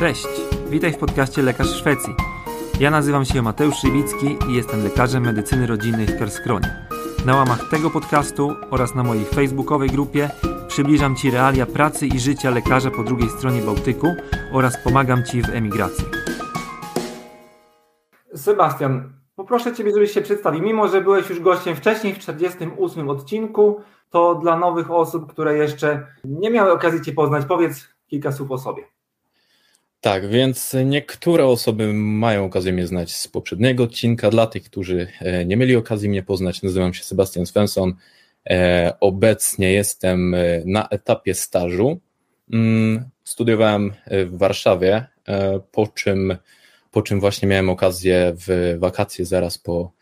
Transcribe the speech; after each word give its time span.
Cześć, 0.00 0.26
witaj 0.70 0.92
w 0.92 0.98
podcaście 0.98 1.42
Lekarz 1.42 1.68
Szwecji. 1.68 2.14
Ja 2.80 2.90
nazywam 2.90 3.24
się 3.24 3.42
Mateusz 3.42 3.74
Szywicki 3.76 4.36
i 4.48 4.54
jestem 4.54 4.84
lekarzem 4.84 5.22
medycyny 5.22 5.66
rodzinnej 5.66 6.06
w 6.06 6.18
Kerskronie. 6.18 6.86
Na 7.26 7.36
łamach 7.36 7.68
tego 7.70 7.90
podcastu 7.90 8.52
oraz 8.70 8.94
na 8.94 9.02
mojej 9.02 9.24
facebookowej 9.24 9.88
grupie 9.88 10.30
przybliżam 10.68 11.16
Ci 11.16 11.30
realia 11.30 11.66
pracy 11.66 12.06
i 12.06 12.20
życia 12.20 12.50
lekarza 12.50 12.90
po 12.90 13.02
drugiej 13.02 13.28
stronie 13.28 13.62
Bałtyku 13.62 14.14
oraz 14.52 14.84
pomagam 14.84 15.24
Ci 15.24 15.42
w 15.42 15.48
emigracji. 15.48 16.04
Sebastian, 18.34 19.12
poproszę 19.36 19.74
Ciebie, 19.74 19.92
żebyś 19.94 20.10
się 20.12 20.22
przedstawił. 20.22 20.62
Mimo, 20.62 20.88
że 20.88 21.00
byłeś 21.00 21.30
już 21.30 21.40
gościem 21.40 21.76
wcześniej 21.76 22.14
w 22.14 22.18
48 22.18 23.08
odcinku, 23.08 23.80
to 24.10 24.34
dla 24.34 24.58
nowych 24.58 24.90
osób, 24.90 25.32
które 25.32 25.56
jeszcze 25.56 26.06
nie 26.24 26.50
miały 26.50 26.72
okazji 26.72 27.00
Cię 27.00 27.12
poznać, 27.12 27.44
powiedz 27.44 27.88
kilka 28.06 28.32
słów 28.32 28.50
o 28.50 28.58
sobie. 28.58 28.99
Tak, 30.00 30.28
więc 30.28 30.76
niektóre 30.84 31.46
osoby 31.46 31.92
mają 31.92 32.44
okazję 32.44 32.72
mnie 32.72 32.86
znać 32.86 33.16
z 33.16 33.28
poprzedniego 33.28 33.84
odcinka. 33.84 34.30
Dla 34.30 34.46
tych, 34.46 34.62
którzy 34.62 35.06
e, 35.20 35.44
nie 35.44 35.56
mieli 35.56 35.76
okazji 35.76 36.08
mnie 36.08 36.22
poznać, 36.22 36.62
nazywam 36.62 36.94
się 36.94 37.04
Sebastian 37.04 37.46
Svensson. 37.46 37.94
E, 38.50 38.92
obecnie 39.00 39.72
jestem 39.72 40.34
e, 40.34 40.38
na 40.64 40.88
etapie 40.88 41.34
stażu. 41.34 42.00
Mm, 42.52 43.04
studiowałem 43.24 43.92
w 44.26 44.38
Warszawie, 44.38 45.06
po 45.72 45.86
czym, 45.86 46.36
po 46.90 47.02
czym 47.02 47.20
właśnie 47.20 47.48
miałem 47.48 47.70
okazję 47.70 48.32
w 48.46 48.76
wakacje 48.78 49.24
zaraz 49.24 49.58
po, 49.58 49.92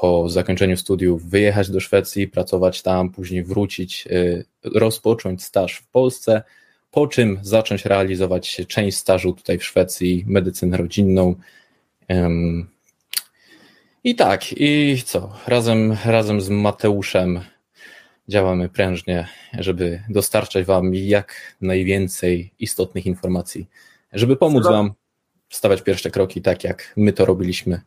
po 0.00 0.28
zakończeniu 0.28 0.76
studiów 0.76 1.30
wyjechać 1.30 1.70
do 1.70 1.80
Szwecji, 1.80 2.28
pracować 2.28 2.82
tam, 2.82 3.10
później 3.10 3.44
wrócić, 3.44 4.08
rozpocząć 4.64 5.44
staż 5.44 5.74
w 5.74 5.86
Polsce 5.86 6.42
po 6.96 7.06
czym 7.06 7.38
zacząć 7.42 7.84
realizować 7.84 8.62
część 8.68 8.96
stażu 8.96 9.32
tutaj 9.32 9.58
w 9.58 9.64
Szwecji, 9.64 10.24
medycynę 10.28 10.76
rodzinną. 10.76 11.34
I 14.04 14.14
tak, 14.14 14.42
i 14.52 15.02
co? 15.04 15.32
Razem, 15.46 15.96
razem 16.04 16.40
z 16.40 16.48
Mateuszem 16.48 17.40
działamy 18.28 18.68
prężnie, 18.68 19.28
żeby 19.58 20.02
dostarczać 20.08 20.66
Wam 20.66 20.94
jak 20.94 21.56
najwięcej 21.60 22.52
istotnych 22.58 23.06
informacji, 23.06 23.68
żeby 24.12 24.36
pomóc 24.36 24.64
Wam 24.64 24.92
stawiać 25.50 25.82
pierwsze 25.82 26.10
kroki, 26.10 26.42
tak 26.42 26.64
jak 26.64 26.92
my 26.96 27.12
to 27.12 27.24
robiliśmy 27.24 27.80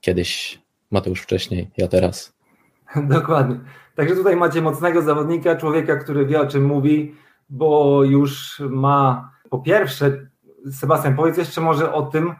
kiedyś, 0.00 0.58
Mateusz 0.90 1.20
wcześniej, 1.20 1.70
ja 1.76 1.88
teraz. 1.88 2.32
Dokładnie. 3.18 3.56
Także 3.94 4.14
tutaj 4.14 4.36
macie 4.36 4.62
mocnego 4.62 5.02
zawodnika, 5.02 5.56
człowieka, 5.56 5.96
który 5.96 6.26
wie 6.26 6.40
o 6.40 6.46
czym 6.46 6.64
mówi, 6.64 7.14
bo 7.50 8.04
już 8.04 8.62
ma 8.70 9.30
po 9.50 9.58
pierwsze, 9.58 10.26
Sebastian, 10.72 11.16
powiedz 11.16 11.36
jeszcze 11.36 11.60
może 11.60 11.92
o 11.92 12.02
tym, 12.02 12.34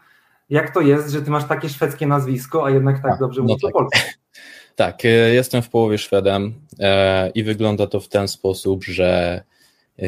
jak 0.51 0.75
to 0.75 0.81
jest, 0.81 1.11
że 1.11 1.23
ty 1.23 1.31
masz 1.31 1.45
takie 1.45 1.69
szwedzkie 1.69 2.07
nazwisko, 2.07 2.65
a 2.65 2.71
jednak 2.71 3.03
tak, 3.03 3.11
tak 3.11 3.21
dobrze 3.21 3.41
no 3.41 3.47
mówisz 3.47 3.63
tak. 3.63 3.73
po 3.73 3.79
polsku. 3.79 3.99
Tak, 4.77 5.05
e, 5.05 5.09
jestem 5.09 5.63
w 5.63 5.69
połowie 5.69 5.99
Szwedem 5.99 6.55
e, 6.79 7.31
i 7.31 7.45
wygląda 7.45 7.87
to 7.87 8.01
w 8.01 8.09
ten 8.09 8.29
sposób, 8.29 8.85
że 8.85 9.43
e, 9.99 10.07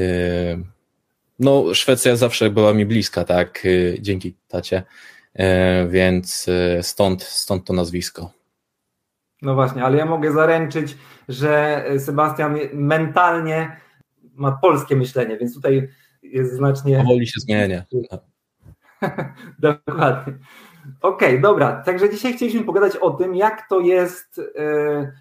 no, 1.38 1.74
Szwecja 1.74 2.16
zawsze 2.16 2.50
była 2.50 2.74
mi 2.74 2.86
bliska, 2.86 3.24
tak, 3.24 3.66
dzięki 4.00 4.34
tacie, 4.48 4.82
więc 5.88 6.46
stąd, 6.82 7.22
stąd 7.22 7.64
to 7.64 7.72
nazwisko. 7.72 8.30
No 9.42 9.54
właśnie, 9.54 9.84
ale 9.84 9.98
ja 9.98 10.06
mogę 10.06 10.32
zaręczyć, 10.32 10.96
że 11.28 11.84
Sebastian 11.98 12.58
mentalnie 12.72 13.76
ma 14.34 14.52
polskie 14.52 14.96
myślenie, 14.96 15.38
więc 15.38 15.54
tutaj 15.54 15.88
jest 16.22 16.54
znacznie. 16.54 16.96
Powoli 16.96 17.26
się 17.26 17.40
zmienia. 17.40 17.84
Dokładnie. 19.58 20.38
Okej, 21.00 21.28
okay, 21.28 21.40
dobra. 21.40 21.82
Także 21.82 22.10
dzisiaj 22.10 22.34
chcieliśmy 22.34 22.64
pogadać 22.64 22.96
o 22.96 23.10
tym, 23.10 23.34
jak 23.34 23.68
to 23.68 23.80
jest, 23.80 24.40
e, 24.58 25.12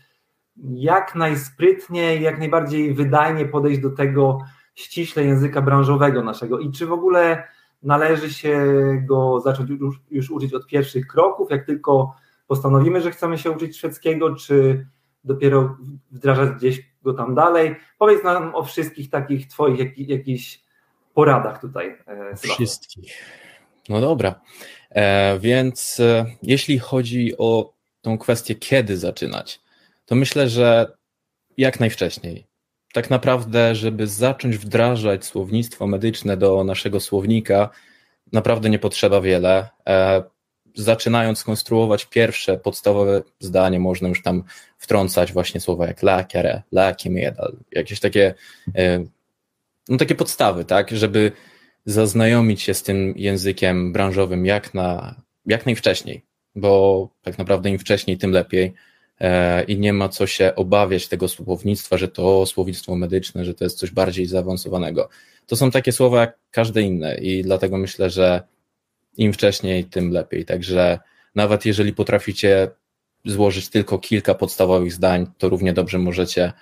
jak 0.73 1.15
najsprytniej, 1.15 2.21
jak 2.21 2.39
najbardziej 2.39 2.93
wydajnie 2.93 3.45
podejść 3.45 3.81
do 3.81 3.89
tego 3.89 4.39
ściśle 4.75 5.23
języka 5.23 5.61
branżowego 5.61 6.23
naszego 6.23 6.59
i 6.59 6.71
czy 6.71 6.85
w 6.85 6.91
ogóle 6.91 7.43
należy 7.83 8.33
się 8.33 8.65
go 9.05 9.39
zacząć 9.39 9.69
już, 9.69 10.01
już 10.11 10.31
uczyć 10.31 10.53
od 10.53 10.67
pierwszych 10.67 11.07
kroków, 11.07 11.51
jak 11.51 11.65
tylko 11.65 12.15
postanowimy, 12.47 13.01
że 13.01 13.11
chcemy 13.11 13.37
się 13.37 13.51
uczyć 13.51 13.77
szwedzkiego, 13.77 14.35
czy 14.35 14.87
dopiero 15.23 15.77
wdrażać 16.11 16.49
gdzieś 16.49 16.90
go 17.03 17.13
tam 17.13 17.35
dalej. 17.35 17.75
Powiedz 17.99 18.23
nam 18.23 18.55
o 18.55 18.63
wszystkich 18.63 19.09
takich 19.09 19.47
Twoich 19.47 19.79
jak, 19.79 19.97
jakichś 19.97 20.59
poradach 21.13 21.61
tutaj. 21.61 21.97
E, 22.07 22.35
wszystkich. 22.35 23.23
No 23.89 24.01
dobra. 24.01 24.41
E, 24.89 25.39
więc 25.39 25.99
e, 25.99 26.25
jeśli 26.43 26.79
chodzi 26.79 27.37
o 27.37 27.73
tą 28.01 28.17
kwestię, 28.17 28.55
kiedy 28.55 28.97
zaczynać, 28.97 29.61
to 30.05 30.15
myślę, 30.15 30.49
że 30.49 30.97
jak 31.57 31.79
najwcześniej. 31.79 32.47
Tak 32.93 33.09
naprawdę, 33.09 33.75
żeby 33.75 34.07
zacząć 34.07 34.57
wdrażać 34.57 35.25
słownictwo 35.25 35.87
medyczne 35.87 36.37
do 36.37 36.63
naszego 36.63 36.99
słownika, 36.99 37.69
naprawdę 38.33 38.69
nie 38.69 38.79
potrzeba 38.79 39.21
wiele. 39.21 39.69
E, 39.87 40.23
zaczynając 40.75 41.43
konstruować 41.43 42.05
pierwsze 42.05 42.57
podstawowe 42.57 43.21
zdanie, 43.39 43.79
można 43.79 44.09
już 44.09 44.21
tam 44.21 44.43
wtrącać 44.77 45.33
właśnie 45.33 45.61
słowa 45.61 45.87
jak 45.87 46.03
läkare, 46.03 46.61
läkemedel, 46.71 47.57
jakieś 47.71 47.99
takie, 47.99 48.33
e, 48.75 49.05
no 49.89 49.97
takie 49.97 50.15
podstawy, 50.15 50.65
tak, 50.65 50.91
żeby 50.91 51.31
zaznajomić 51.85 52.61
się 52.61 52.73
z 52.73 52.83
tym 52.83 53.13
językiem 53.17 53.93
branżowym 53.93 54.45
jak, 54.45 54.73
na, 54.73 55.15
jak 55.45 55.65
najwcześniej, 55.65 56.21
bo 56.55 57.09
tak 57.21 57.37
naprawdę 57.37 57.69
im 57.69 57.79
wcześniej, 57.79 58.17
tym 58.17 58.31
lepiej. 58.31 58.73
E, 59.21 59.63
i 59.63 59.79
nie 59.79 59.93
ma 59.93 60.09
co 60.09 60.27
się 60.27 60.55
obawiać 60.55 61.07
tego 61.07 61.27
słownictwa, 61.27 61.97
że 61.97 62.07
to 62.07 62.45
słownictwo 62.45 62.95
medyczne, 62.95 63.45
że 63.45 63.53
to 63.53 63.63
jest 63.63 63.77
coś 63.77 63.91
bardziej 63.91 64.25
zaawansowanego. 64.25 65.09
To 65.45 65.55
są 65.55 65.71
takie 65.71 65.91
słowa 65.91 66.21
jak 66.21 66.37
każde 66.51 66.81
inne 66.81 67.15
i 67.15 67.43
dlatego 67.43 67.77
myślę, 67.77 68.09
że 68.09 68.43
im 69.17 69.33
wcześniej, 69.33 69.85
tym 69.85 70.11
lepiej. 70.11 70.45
Także 70.45 70.99
nawet 71.35 71.65
jeżeli 71.65 71.93
potraficie 71.93 72.71
złożyć 73.25 73.69
tylko 73.69 73.99
kilka 73.99 74.35
podstawowych 74.35 74.93
zdań, 74.93 75.27
to 75.37 75.49
równie 75.49 75.73
dobrze 75.73 75.97
możecie 75.97 76.53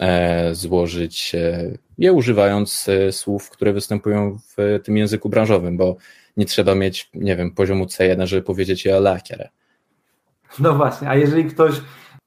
e, 0.00 0.54
złożyć 0.54 1.34
e, 1.34 1.70
je 1.98 2.12
używając 2.12 2.88
e, 2.88 3.12
słów, 3.12 3.50
które 3.50 3.72
występują 3.72 4.38
w 4.56 4.80
tym 4.84 4.96
języku 4.96 5.28
branżowym, 5.28 5.76
bo 5.76 5.96
nie 6.36 6.46
trzeba 6.46 6.74
mieć, 6.74 7.10
nie 7.14 7.36
wiem, 7.36 7.50
poziomu 7.50 7.84
C1, 7.84 8.26
żeby 8.26 8.42
powiedzieć 8.42 8.84
ja 8.84 9.00
lakierę. 9.00 9.48
No 10.58 10.74
właśnie, 10.74 11.08
a 11.08 11.16
jeżeli 11.16 11.44
ktoś 11.44 11.74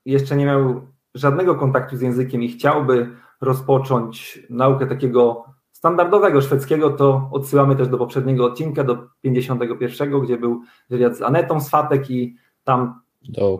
jeszcze 0.05 0.35
nie 0.35 0.45
miał 0.45 0.87
żadnego 1.15 1.55
kontaktu 1.55 1.97
z 1.97 2.01
językiem 2.01 2.43
i 2.43 2.51
chciałby 2.51 3.09
rozpocząć 3.41 4.39
naukę 4.49 4.87
takiego 4.87 5.52
standardowego 5.83 6.41
szwedzkiego, 6.41 6.89
to 6.89 7.29
odsyłamy 7.31 7.75
też 7.75 7.87
do 7.87 7.97
poprzedniego 7.97 8.45
odcinka, 8.45 8.83
do 8.83 9.07
51, 9.21 10.21
gdzie 10.21 10.37
był 10.37 10.61
wywiad 10.89 11.17
z 11.17 11.21
Anetą 11.21 11.61
Swatek 11.61 12.09
i 12.09 12.35
tam 12.63 13.01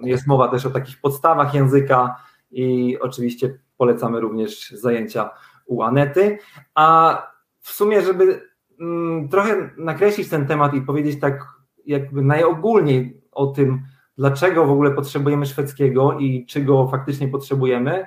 jest 0.03 0.27
mowa 0.27 0.47
też 0.47 0.65
o 0.65 0.69
takich 0.69 1.01
podstawach 1.01 1.53
języka 1.53 2.15
i 2.51 2.97
oczywiście 3.01 3.59
polecamy 3.77 4.19
również 4.19 4.71
zajęcia 4.71 5.29
u 5.65 5.81
Anety. 5.81 6.37
A 6.75 7.17
w 7.59 7.71
sumie, 7.71 8.01
żeby 8.01 8.41
mm, 8.79 9.29
trochę 9.29 9.69
nakreślić 9.77 10.29
ten 10.29 10.47
temat 10.47 10.73
i 10.73 10.81
powiedzieć 10.81 11.19
tak 11.19 11.45
jakby 11.85 12.21
najogólniej 12.21 13.21
o 13.31 13.47
tym, 13.47 13.81
dlaczego 14.17 14.65
w 14.65 14.71
ogóle 14.71 14.91
potrzebujemy 14.91 15.45
szwedzkiego 15.45 16.19
i 16.19 16.45
czy 16.45 16.61
go 16.61 16.87
faktycznie 16.87 17.27
potrzebujemy, 17.27 18.05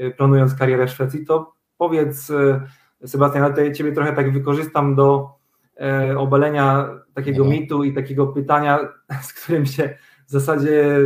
y, 0.00 0.10
planując 0.10 0.54
karierę 0.54 0.86
w 0.86 0.90
Szwecji, 0.90 1.26
to 1.26 1.52
powiedz 1.78 2.30
y, 2.30 2.60
Sebastian, 3.06 3.42
ale 3.42 3.52
tutaj 3.52 3.72
Ciebie 3.72 3.92
trochę 3.92 4.12
tak 4.12 4.32
wykorzystam 4.32 4.94
do 4.94 5.30
e, 5.80 6.18
obalenia 6.18 6.88
takiego 7.14 7.44
no. 7.44 7.50
mitu 7.50 7.84
i 7.84 7.92
takiego 7.92 8.26
pytania, 8.26 8.78
z 9.22 9.32
którym 9.32 9.66
się 9.66 9.94
w 10.26 10.30
zasadzie 10.30 10.96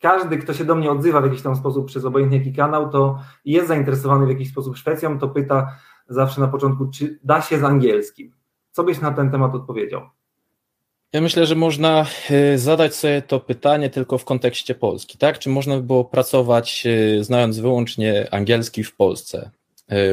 każdy, 0.00 0.38
kto 0.38 0.54
się 0.54 0.64
do 0.64 0.74
mnie 0.74 0.90
odzywa 0.90 1.20
w 1.20 1.24
jakiś 1.24 1.42
tam 1.42 1.56
sposób 1.56 1.86
przez 1.86 2.04
obojętnie 2.04 2.38
jaki 2.38 2.52
kanał, 2.52 2.90
to 2.90 3.18
jest 3.44 3.68
zainteresowany 3.68 4.26
w 4.26 4.28
jakiś 4.28 4.50
sposób 4.50 4.76
Szwecją, 4.76 5.18
to 5.18 5.28
pyta 5.28 5.76
zawsze 6.08 6.40
na 6.40 6.48
początku, 6.48 6.90
czy 6.90 7.18
da 7.24 7.40
się 7.42 7.58
z 7.58 7.64
angielskim. 7.64 8.32
Co 8.70 8.84
byś 8.84 9.00
na 9.00 9.10
ten 9.10 9.30
temat 9.30 9.54
odpowiedział? 9.54 10.02
Ja 11.12 11.20
myślę, 11.20 11.46
że 11.46 11.54
można 11.54 12.06
e, 12.30 12.58
zadać 12.58 12.94
sobie 12.94 13.22
to 13.22 13.40
pytanie 13.40 13.90
tylko 13.90 14.18
w 14.18 14.24
kontekście 14.24 14.74
Polski, 14.74 15.18
tak? 15.18 15.38
Czy 15.38 15.50
można 15.50 15.76
by 15.76 15.82
było 15.82 16.04
pracować 16.04 16.84
e, 16.86 17.24
znając 17.24 17.58
wyłącznie 17.58 18.34
angielski 18.34 18.84
w 18.84 18.96
Polsce? 18.96 19.50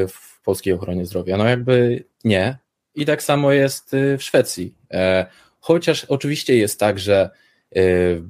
W 0.08 0.29
w 0.40 0.44
polskiej 0.44 0.72
ochronie 0.72 1.06
zdrowia? 1.06 1.36
No 1.36 1.44
jakby 1.44 2.04
nie. 2.24 2.58
I 2.94 3.06
tak 3.06 3.22
samo 3.22 3.52
jest 3.52 3.94
y, 3.94 4.18
w 4.18 4.22
Szwecji. 4.22 4.74
E, 4.90 5.26
chociaż 5.60 6.04
oczywiście 6.04 6.56
jest 6.56 6.80
tak, 6.80 6.98
że 6.98 7.30
y, 7.76 8.22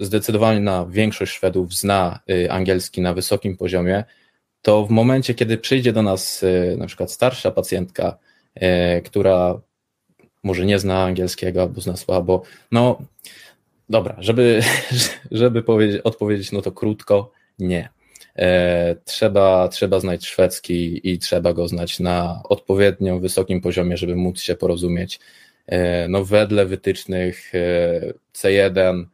zdecydowana 0.00 0.86
większość 0.90 1.32
Szwedów 1.32 1.74
zna 1.74 2.20
y, 2.30 2.52
angielski 2.52 3.00
na 3.00 3.14
wysokim 3.14 3.56
poziomie, 3.56 4.04
to 4.62 4.86
w 4.86 4.90
momencie, 4.90 5.34
kiedy 5.34 5.58
przyjdzie 5.58 5.92
do 5.92 6.02
nas 6.02 6.44
na 6.76 6.86
przykład 6.86 7.12
starsza 7.12 7.50
pacjentka, 7.50 8.18
która 9.04 9.60
może 10.42 10.66
nie 10.66 10.78
zna 10.78 11.04
angielskiego 11.04 11.62
albo 11.62 11.80
zna 11.80 11.96
słabo. 11.96 12.42
No 12.72 12.98
dobra, 13.88 14.16
żeby, 14.18 14.62
żeby 15.30 15.62
powiedzieć, 15.62 16.00
odpowiedzieć 16.00 16.52
no 16.52 16.62
to 16.62 16.72
krótko, 16.72 17.32
nie. 17.58 17.88
E, 18.38 18.96
trzeba, 19.04 19.68
trzeba 19.68 20.00
znać 20.00 20.26
szwedzki 20.26 21.10
i 21.10 21.18
trzeba 21.18 21.52
go 21.52 21.68
znać 21.68 22.00
na 22.00 22.40
odpowiednio 22.44 23.18
wysokim 23.18 23.60
poziomie, 23.60 23.96
żeby 23.96 24.16
móc 24.16 24.40
się 24.40 24.54
porozumieć. 24.54 25.20
E, 25.66 26.08
no, 26.08 26.24
wedle 26.24 26.66
wytycznych 26.66 27.54
e, 27.54 28.00
C1 28.34 29.04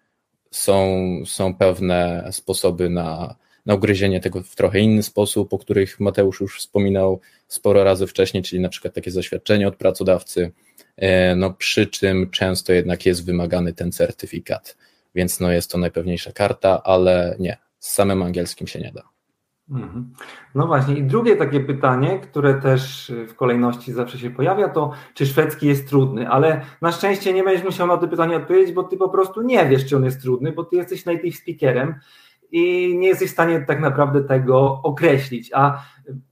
są, 0.51 0.87
są 1.27 1.55
pewne 1.55 2.29
sposoby 2.33 2.91
na, 2.91 3.37
na 3.67 3.75
ugryzienie 3.75 4.21
tego 4.21 4.43
w 4.43 4.57
trochę 4.57 4.81
inny 4.81 5.03
sposób, 5.03 5.53
o 5.53 5.59
których 5.59 6.01
Mateusz 6.01 6.41
już 6.41 6.59
wspominał 6.59 7.21
sporo 7.49 7.85
razy 7.85 8.07
wcześniej, 8.07 8.43
czyli 8.43 8.63
na 8.63 8.69
przykład 8.69 8.95
takie 8.95 9.11
zaświadczenie 9.11 9.69
od 9.69 9.77
pracodawcy, 9.77 10.53
no 11.37 11.53
przy 11.53 11.87
czym 11.87 12.31
często 12.31 12.73
jednak 12.73 13.07
jest 13.07 13.25
wymagany 13.27 13.73
ten 13.73 13.93
certyfikat, 13.93 14.77
więc 15.15 15.41
no 15.41 15.53
jest 15.53 15.71
to 15.71 15.79
najpewniejsza 15.79 16.33
karta, 16.33 16.83
ale 16.83 17.37
nie, 17.39 17.57
z 17.79 17.93
samym 17.93 18.23
angielskim 18.23 18.67
się 18.67 18.81
nie 18.81 18.93
da. 18.93 19.14
Mhm. 19.71 20.13
No 20.55 20.67
właśnie, 20.67 20.95
i 20.95 21.03
drugie 21.03 21.37
takie 21.37 21.61
pytanie, 21.61 22.19
które 22.19 22.55
też 22.55 23.13
w 23.29 23.35
kolejności 23.35 23.93
zawsze 23.93 24.19
się 24.19 24.31
pojawia, 24.31 24.69
to 24.69 24.91
czy 25.15 25.27
szwedzki 25.27 25.67
jest 25.67 25.89
trudny, 25.89 26.29
ale 26.29 26.61
na 26.83 26.93
szczęście 26.93 27.33
nie 27.33 27.45
będziesz 27.45 27.65
musiał 27.65 27.87
na 27.87 27.97
to 27.97 28.09
pytanie 28.09 28.37
odpowiedzieć, 28.37 28.75
bo 28.75 28.83
ty 28.83 28.97
po 28.97 29.09
prostu 29.09 29.43
nie 29.43 29.67
wiesz, 29.67 29.87
czy 29.87 29.97
on 29.97 30.05
jest 30.05 30.23
trudny, 30.23 30.53
bo 30.53 30.65
ty 30.65 30.77
jesteś 30.77 31.05
native 31.07 31.37
speakerem 31.37 31.95
i 32.53 32.95
nie 32.99 33.09
jesteś 33.09 33.31
w 33.31 33.33
stanie 33.33 33.65
tak 33.69 33.81
naprawdę 33.81 34.25
tego 34.25 34.81
określić. 34.83 35.51
A 35.55 35.83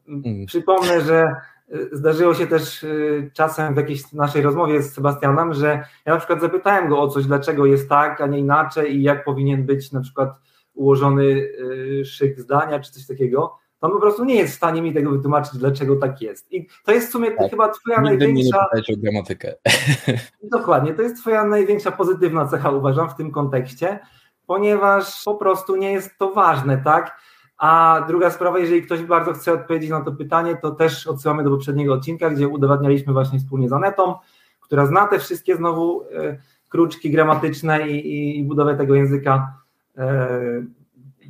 mm. 0.09 0.47
przypomnę, 0.47 1.01
że 1.01 1.35
y, 1.75 1.89
zdarzyło 1.93 2.35
się 2.35 2.47
też 2.47 2.83
y, 2.83 3.31
czasem 3.35 3.75
w 3.75 3.77
jakiejś 3.77 4.13
naszej 4.13 4.43
rozmowie 4.43 4.83
z 4.83 4.95
Sebastianem, 4.95 5.55
że 5.55 5.85
ja 6.07 6.13
na 6.13 6.19
przykład 6.19 6.41
zapytałem 6.41 6.89
go 6.89 7.01
o 7.01 7.09
coś, 7.09 7.27
dlaczego 7.27 7.67
jest 7.67 7.89
tak, 7.89 8.21
a 8.21 8.27
nie 8.27 8.39
inaczej 8.39 8.97
i 8.97 9.03
jak 9.03 9.25
powinien 9.25 9.67
być 9.67 9.93
na 9.93 10.01
przykład 10.01 10.52
ułożony 10.75 11.23
y, 11.23 12.05
szyk 12.05 12.41
zdania 12.41 12.81
czy 12.81 12.93
coś 12.93 13.07
takiego, 13.07 13.59
to 13.83 13.87
on 13.87 13.93
po 13.93 14.01
prostu 14.01 14.25
nie 14.25 14.35
jest 14.35 14.53
w 14.53 14.57
stanie 14.57 14.83
mi 14.83 14.95
tego 14.95 15.11
wytłumaczyć, 15.11 15.59
dlaczego 15.59 15.97
tak 15.97 16.23
jest. 16.23 16.53
I 16.53 16.67
to 16.85 16.93
jest 16.93 17.09
w 17.09 17.11
sumie 17.11 17.31
tak. 17.31 17.51
chyba 17.51 17.69
twoja 17.69 18.01
największa... 18.01 18.67
Nie 18.89 18.95
o 18.95 18.99
gramatykę. 18.99 19.55
Dokładnie, 20.43 20.95
to 20.95 21.03
jest 21.03 21.17
twoja 21.17 21.45
największa 21.45 21.93
pozytywna 21.93 22.47
cecha, 22.47 22.71
uważam, 22.71 23.11
w 23.11 23.15
tym 23.15 23.31
kontekście, 23.31 23.99
ponieważ 24.47 25.25
po 25.25 25.35
prostu 25.35 25.77
nie 25.77 25.93
jest 25.93 26.19
to 26.19 26.33
ważne, 26.33 26.83
tak? 26.85 27.21
A 27.59 28.05
druga 28.09 28.31
sprawa, 28.31 28.59
jeżeli 28.59 28.83
ktoś 28.83 29.03
bardzo 29.03 29.33
chce 29.33 29.53
odpowiedzieć 29.53 29.91
na 29.91 30.01
to 30.01 30.13
pytanie, 30.13 30.57
to 30.63 30.71
też 30.71 31.07
odsyłamy 31.07 31.45
do 31.45 31.51
poprzedniego 31.51 31.95
odcinka, 31.95 32.31
gdzie 32.31 32.49
udowadnialiśmy 32.49 33.13
właśnie 33.13 33.39
wspólnie 33.39 33.69
z 33.69 33.73
Anetą, 33.73 34.15
która 34.61 34.87
zna 34.87 35.07
te 35.07 35.19
wszystkie 35.19 35.57
znowu 35.57 36.03
y, 36.03 36.39
kruczki 36.69 37.11
gramatyczne 37.11 37.89
i, 37.89 38.39
i 38.39 38.45
budowę 38.45 38.77
tego 38.77 38.95
języka 38.95 39.62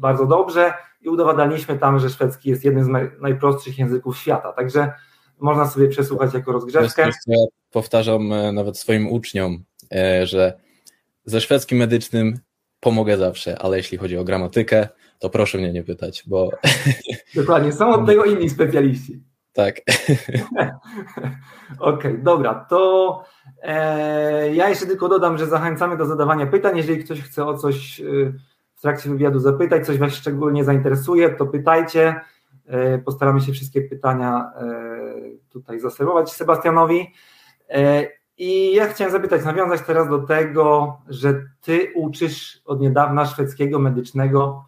bardzo 0.00 0.26
dobrze 0.26 0.72
i 1.00 1.08
udowodniliśmy 1.08 1.78
tam, 1.78 1.98
że 1.98 2.10
szwedzki 2.10 2.50
jest 2.50 2.64
jednym 2.64 2.84
z 2.84 3.20
najprostszych 3.20 3.78
języków 3.78 4.18
świata. 4.18 4.52
Także 4.52 4.92
można 5.38 5.66
sobie 5.66 5.88
przesłuchać 5.88 6.34
jako 6.34 6.52
rozgrzewkę. 6.52 7.10
Ja 7.26 7.38
powtarzam 7.70 8.32
e, 8.32 8.52
nawet 8.52 8.78
swoim 8.78 9.08
uczniom, 9.08 9.64
e, 9.94 10.26
że 10.26 10.52
ze 11.24 11.40
szwedzkim 11.40 11.78
medycznym 11.78 12.38
pomogę 12.80 13.16
zawsze, 13.16 13.58
ale 13.58 13.76
jeśli 13.76 13.98
chodzi 13.98 14.16
o 14.18 14.24
gramatykę, 14.24 14.88
to 15.18 15.30
proszę 15.30 15.58
mnie 15.58 15.72
nie 15.72 15.82
pytać, 15.82 16.24
bo. 16.26 16.50
Dokładnie, 17.34 17.72
są 17.72 17.94
od 17.94 18.06
tego 18.06 18.24
inni 18.24 18.50
specjaliści. 18.50 19.22
Tak. 19.52 19.80
Okej, 21.78 22.12
okay, 22.12 22.18
dobra, 22.18 22.66
to 22.70 23.24
e, 23.62 24.54
ja 24.54 24.68
jeszcze 24.68 24.86
tylko 24.86 25.08
dodam, 25.08 25.38
że 25.38 25.46
zachęcamy 25.46 25.96
do 25.96 26.06
zadawania 26.06 26.46
pytań. 26.46 26.76
Jeżeli 26.76 27.04
ktoś 27.04 27.20
chce 27.20 27.46
o 27.46 27.58
coś. 27.58 28.00
E, 28.00 28.04
w 28.82 28.84
trakcie 28.84 29.10
wywiadu 29.10 29.38
zapytać, 29.38 29.86
coś 29.86 29.98
Was 29.98 30.14
szczególnie 30.14 30.64
zainteresuje, 30.64 31.30
to 31.30 31.46
pytajcie. 31.46 32.20
E, 32.66 32.98
postaramy 32.98 33.40
się 33.40 33.52
wszystkie 33.52 33.82
pytania 33.82 34.52
e, 34.56 34.70
tutaj 35.48 35.80
zaserwować 35.80 36.32
Sebastianowi. 36.32 37.12
E, 37.68 38.06
I 38.38 38.74
ja 38.74 38.88
chciałem 38.88 39.12
zapytać, 39.12 39.44
nawiązać 39.44 39.80
teraz 39.86 40.08
do 40.08 40.18
tego, 40.18 40.96
że 41.08 41.42
Ty 41.60 41.92
uczysz 41.94 42.62
od 42.64 42.80
niedawna 42.80 43.26
szwedzkiego 43.26 43.78
medycznego 43.78 44.64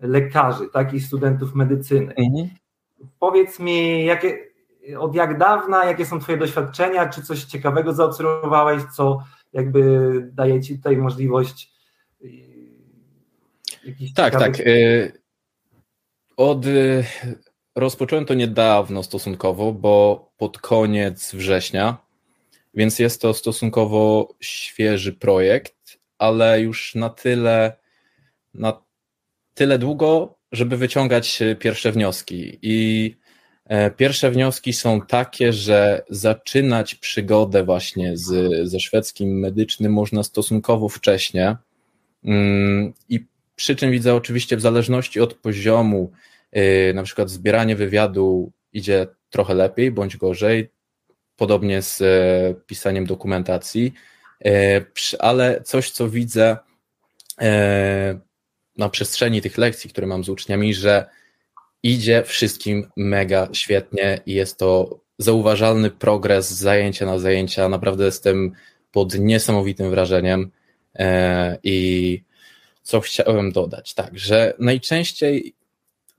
lekarzy, 0.00 0.68
tak, 0.72 0.94
i 0.94 1.00
studentów 1.00 1.54
medycyny. 1.54 2.14
Mhm. 2.14 2.48
Powiedz 3.18 3.60
mi, 3.60 4.04
jakie, 4.04 4.38
od 4.98 5.14
jak 5.14 5.38
dawna, 5.38 5.84
jakie 5.84 6.06
są 6.06 6.20
Twoje 6.20 6.38
doświadczenia, 6.38 7.08
czy 7.08 7.22
coś 7.22 7.44
ciekawego 7.44 7.92
zaobserwowałeś, 7.92 8.82
co 8.96 9.22
jakby 9.52 10.10
daje 10.32 10.60
Ci 10.60 10.76
tutaj 10.76 10.96
możliwość 10.96 11.75
tak, 14.14 14.32
tak. 14.32 14.60
Y, 14.60 15.12
od 16.36 16.66
y, 16.66 17.04
rozpocząłem 17.74 18.24
to 18.24 18.34
niedawno 18.34 19.02
stosunkowo, 19.02 19.72
bo 19.72 20.26
pod 20.36 20.58
koniec 20.58 21.34
września, 21.34 21.96
więc 22.74 22.98
jest 22.98 23.22
to 23.22 23.34
stosunkowo 23.34 24.34
świeży 24.40 25.12
projekt, 25.12 25.98
ale 26.18 26.60
już 26.60 26.94
na 26.94 27.10
tyle 27.10 27.76
na 28.54 28.82
tyle 29.54 29.78
długo, 29.78 30.38
żeby 30.52 30.76
wyciągać 30.76 31.42
pierwsze 31.58 31.92
wnioski. 31.92 32.58
I 32.62 33.16
e, 33.64 33.90
pierwsze 33.90 34.30
wnioski 34.30 34.72
są 34.72 35.00
takie, 35.00 35.52
że 35.52 36.04
zaczynać 36.10 36.94
przygodę 36.94 37.64
właśnie 37.64 38.16
z, 38.16 38.52
ze 38.68 38.80
szwedzkim 38.80 39.38
medycznym 39.38 39.92
można 39.92 40.22
stosunkowo 40.22 40.88
wcześnie. 40.88 41.56
Mm, 42.24 42.92
I 43.08 43.26
przy 43.56 43.76
czym 43.76 43.90
widzę 43.90 44.14
oczywiście 44.14 44.56
w 44.56 44.60
zależności 44.60 45.20
od 45.20 45.34
poziomu, 45.34 46.12
yy, 46.52 46.94
na 46.94 47.02
przykład 47.02 47.30
zbieranie 47.30 47.76
wywiadu 47.76 48.52
idzie 48.72 49.06
trochę 49.30 49.54
lepiej 49.54 49.90
bądź 49.90 50.16
gorzej, 50.16 50.70
podobnie 51.36 51.82
z 51.82 52.02
e, 52.02 52.54
pisaniem 52.66 53.06
dokumentacji, 53.06 53.92
e, 54.44 54.84
ale 55.18 55.62
coś, 55.62 55.90
co 55.90 56.08
widzę 56.08 56.56
e, 57.40 58.18
na 58.76 58.88
przestrzeni 58.88 59.42
tych 59.42 59.58
lekcji, 59.58 59.90
które 59.90 60.06
mam 60.06 60.24
z 60.24 60.28
uczniami, 60.28 60.74
że 60.74 61.06
idzie 61.82 62.22
wszystkim 62.22 62.90
mega 62.96 63.48
świetnie 63.52 64.20
i 64.26 64.32
jest 64.32 64.58
to 64.58 65.00
zauważalny 65.18 65.90
progres 65.90 66.50
z 66.50 66.58
zajęcia 66.58 67.06
na 67.06 67.18
zajęcia. 67.18 67.68
Naprawdę 67.68 68.04
jestem 68.04 68.52
pod 68.92 69.18
niesamowitym 69.18 69.90
wrażeniem 69.90 70.50
i 71.62 72.22
co 72.86 73.00
chciałem 73.00 73.52
dodać, 73.52 73.94
tak, 73.94 74.18
że 74.18 74.54
najczęściej 74.58 75.54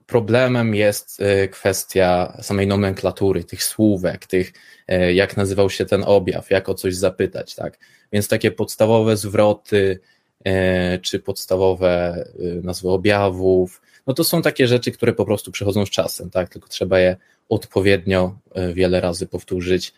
problemem 0.06 0.76
jest 0.76 1.20
y, 1.20 1.48
kwestia 1.48 2.38
samej 2.42 2.68
nomenklatury, 2.68 3.44
tych 3.44 3.64
słówek, 3.64 4.26
tych, 4.26 4.54
y, 4.92 5.14
jak 5.14 5.38
nazywał 5.38 5.70
się 5.70 5.86
ten 5.86 6.04
objaw, 6.04 6.50
jak 6.50 6.70
o 6.70 6.74
coś 6.74 6.96
zapytać, 6.96 7.56
tak. 7.56 7.78
Więc 8.12 8.28
takie 8.28 8.52
podstawowe 8.52 9.18
zwroty, 9.18 10.00
y, 10.48 11.00
czy 11.02 11.20
podstawowe 11.20 12.26
nazwy 12.64 12.90
objawów, 12.90 13.82
no 14.08 14.14
to 14.14 14.24
są 14.24 14.42
takie 14.42 14.68
rzeczy, 14.68 14.92
które 14.92 15.14
po 15.14 15.26
prostu 15.26 15.52
przychodzą 15.52 15.86
z 15.86 15.90
czasem, 15.90 16.30
tak, 16.30 16.50
tylko 16.50 16.68
trzeba 16.68 17.00
je 17.00 17.16
odpowiednio 17.50 18.38
wiele 18.74 19.02
razy 19.02 19.28
powtórzyć. 19.28 19.94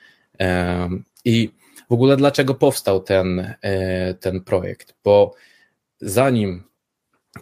I 1.26 1.50
w 1.90 1.94
ogóle 1.94 2.18
dlaczego 2.18 2.54
powstał 2.54 3.00
ten, 3.00 3.56
ten 4.20 4.42
projekt? 4.42 4.96
Bo 5.04 5.36
zanim 6.02 6.64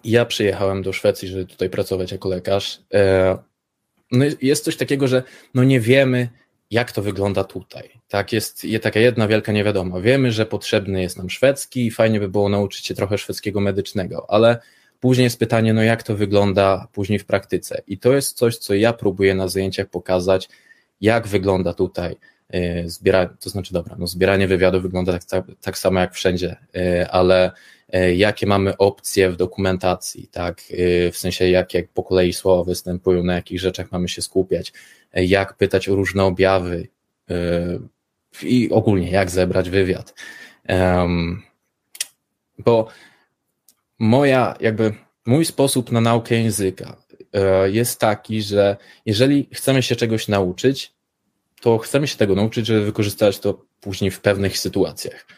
ja 0.04 0.26
przyjechałem 0.26 0.82
do 0.82 0.94
Szwecji, 0.94 1.28
żeby 1.28 1.46
tutaj 1.46 1.70
pracować 1.70 2.12
jako 2.12 2.30
lekarz, 2.30 2.82
e, 2.94 3.38
no 4.12 4.26
jest 4.42 4.64
coś 4.64 4.78
takiego, 4.78 5.08
że 5.08 5.24
no 5.54 5.64
nie 5.64 5.80
wiemy, 5.80 6.30
jak 6.72 6.92
to 6.92 7.02
wygląda 7.02 7.44
tutaj. 7.44 7.90
Tak, 8.08 8.34
jest 8.34 8.68
taka 8.82 9.00
jedna 9.00 9.28
wielka 9.28 9.52
niewiadoma. 9.52 10.02
Wiemy, 10.02 10.32
że 10.32 10.46
potrzebny 10.46 11.02
jest 11.02 11.18
nam 11.18 11.30
szwedzki 11.30 11.86
i 11.86 11.92
fajnie 11.92 12.20
by 12.20 12.30
było 12.30 12.50
nauczyć 12.50 12.86
się 12.86 12.96
trochę 12.96 13.18
szwedzkiego 13.18 13.60
medycznego, 13.60 14.26
ale 14.30 14.60
później 15.00 15.24
jest 15.24 15.40
pytanie, 15.40 15.74
no 15.74 15.84
jak 15.84 16.04
to 16.04 16.16
wygląda 16.16 16.88
później 16.92 17.20
w 17.20 17.26
praktyce. 17.26 17.82
I 17.88 17.98
to 17.98 18.14
jest 18.14 18.38
coś, 18.38 18.58
co 18.58 18.74
ja 18.74 18.94
próbuję 18.94 19.36
na 19.36 19.48
zajęciach 19.48 19.88
pokazać, 19.88 20.50
jak 21.02 21.28
wygląda 21.28 21.74
tutaj 21.74 22.16
e, 22.50 22.90
zbieranie, 22.90 23.30
to 23.40 23.50
znaczy 23.50 23.74
dobra, 23.74 23.96
no 24.00 24.08
zbieranie 24.08 24.48
wywiadu 24.48 24.82
wygląda 24.82 25.12
tak, 25.12 25.26
tak, 25.26 25.46
tak 25.62 25.78
samo 25.78 26.00
jak 26.00 26.14
wszędzie, 26.14 26.56
e, 26.76 27.12
ale 27.12 27.52
jakie 28.16 28.48
mamy 28.48 28.78
opcje 28.78 29.32
w 29.32 29.36
dokumentacji, 29.36 30.28
tak, 30.28 30.62
e, 30.72 31.12
w 31.12 31.18
sensie 31.18 31.50
jak, 31.50 31.74
jak 31.74 31.88
po 31.88 32.04
kolei 32.04 32.34
słowa 32.34 32.64
występują, 32.64 33.24
na 33.24 33.36
jakich 33.36 33.60
rzeczach 33.60 33.92
mamy 33.92 34.10
się 34.10 34.22
skupiać, 34.22 34.74
e, 35.14 35.26
jak 35.26 35.54
pytać 35.54 35.90
o 35.90 35.96
różne 35.96 36.24
objawy 36.24 36.88
i 38.44 38.70
ogólnie 38.72 39.12
jak 39.12 39.30
zebrać 39.30 39.70
wywiad. 39.70 40.14
Bo 42.60 42.88
moja, 44.00 44.56
jakby 44.60 44.94
mój 45.26 45.46
sposób 45.46 45.92
na 45.92 46.02
naukę 46.02 46.36
języka 46.36 46.98
jest 47.66 48.00
taki, 48.00 48.42
że 48.42 48.78
jeżeli 49.06 49.50
chcemy 49.54 49.84
się 49.84 49.96
czegoś 49.96 50.28
nauczyć, 50.28 50.94
to 51.62 51.78
chcemy 51.78 52.08
się 52.08 52.18
tego 52.18 52.36
nauczyć, 52.36 52.68
żeby 52.68 52.86
wykorzystać 52.86 53.40
to 53.40 53.66
później 53.82 54.12
w 54.12 54.22
pewnych 54.22 54.58
sytuacjach. 54.58 55.37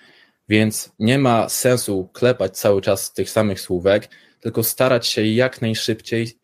Więc 0.49 0.91
nie 0.99 1.19
ma 1.19 1.49
sensu 1.49 2.09
klepać 2.13 2.57
cały 2.57 2.81
czas 2.81 3.13
tych 3.13 3.29
samych 3.29 3.61
słówek, 3.61 4.09
tylko 4.39 4.63
starać 4.63 5.07
się 5.07 5.25
jak 5.25 5.61
najszybciej 5.61 6.39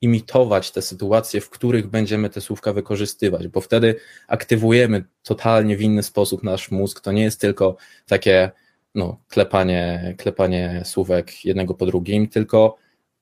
imitować 0.00 0.70
te 0.70 0.82
sytuacje, 0.82 1.40
w 1.40 1.50
których 1.50 1.86
będziemy 1.86 2.30
te 2.30 2.40
słówka 2.40 2.72
wykorzystywać, 2.72 3.48
bo 3.48 3.60
wtedy 3.60 3.94
aktywujemy 4.28 5.04
totalnie 5.22 5.76
w 5.76 5.82
inny 5.82 6.02
sposób 6.02 6.42
nasz 6.42 6.70
mózg. 6.70 7.00
To 7.00 7.12
nie 7.12 7.22
jest 7.22 7.40
tylko 7.40 7.76
takie 8.06 8.50
no, 8.94 9.20
klepanie, 9.28 10.14
klepanie 10.18 10.82
słówek 10.84 11.44
jednego 11.44 11.74
po 11.74 11.86
drugim, 11.86 12.28
tylko 12.28 12.76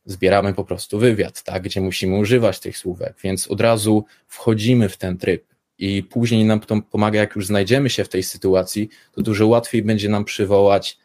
zbieramy 0.05 0.55
po 0.55 0.65
prostu 0.65 0.99
wywiad, 0.99 1.43
tak, 1.43 1.62
gdzie 1.62 1.81
musimy 1.81 2.19
używać 2.19 2.61
tych 2.61 2.79
słówek, 2.79 3.15
więc 3.23 3.49
od 3.49 3.61
razu 3.61 4.05
wchodzimy 4.27 4.89
w 4.89 4.97
ten 4.97 5.19
tryb 5.19 5.50
i 5.80 6.02
później 6.02 6.44
nam 6.44 6.60
to 6.60 6.80
pomaga, 6.90 7.20
jak 7.20 7.37
już 7.37 7.46
znajdziemy 7.46 7.90
się 7.90 8.04
w 8.04 8.08
tej 8.08 8.22
sytuacji, 8.22 8.88
to 9.12 9.22
dużo 9.22 9.46
łatwiej 9.46 9.82
będzie 9.82 10.08
nam 10.08 10.25
przywołać 10.25 10.99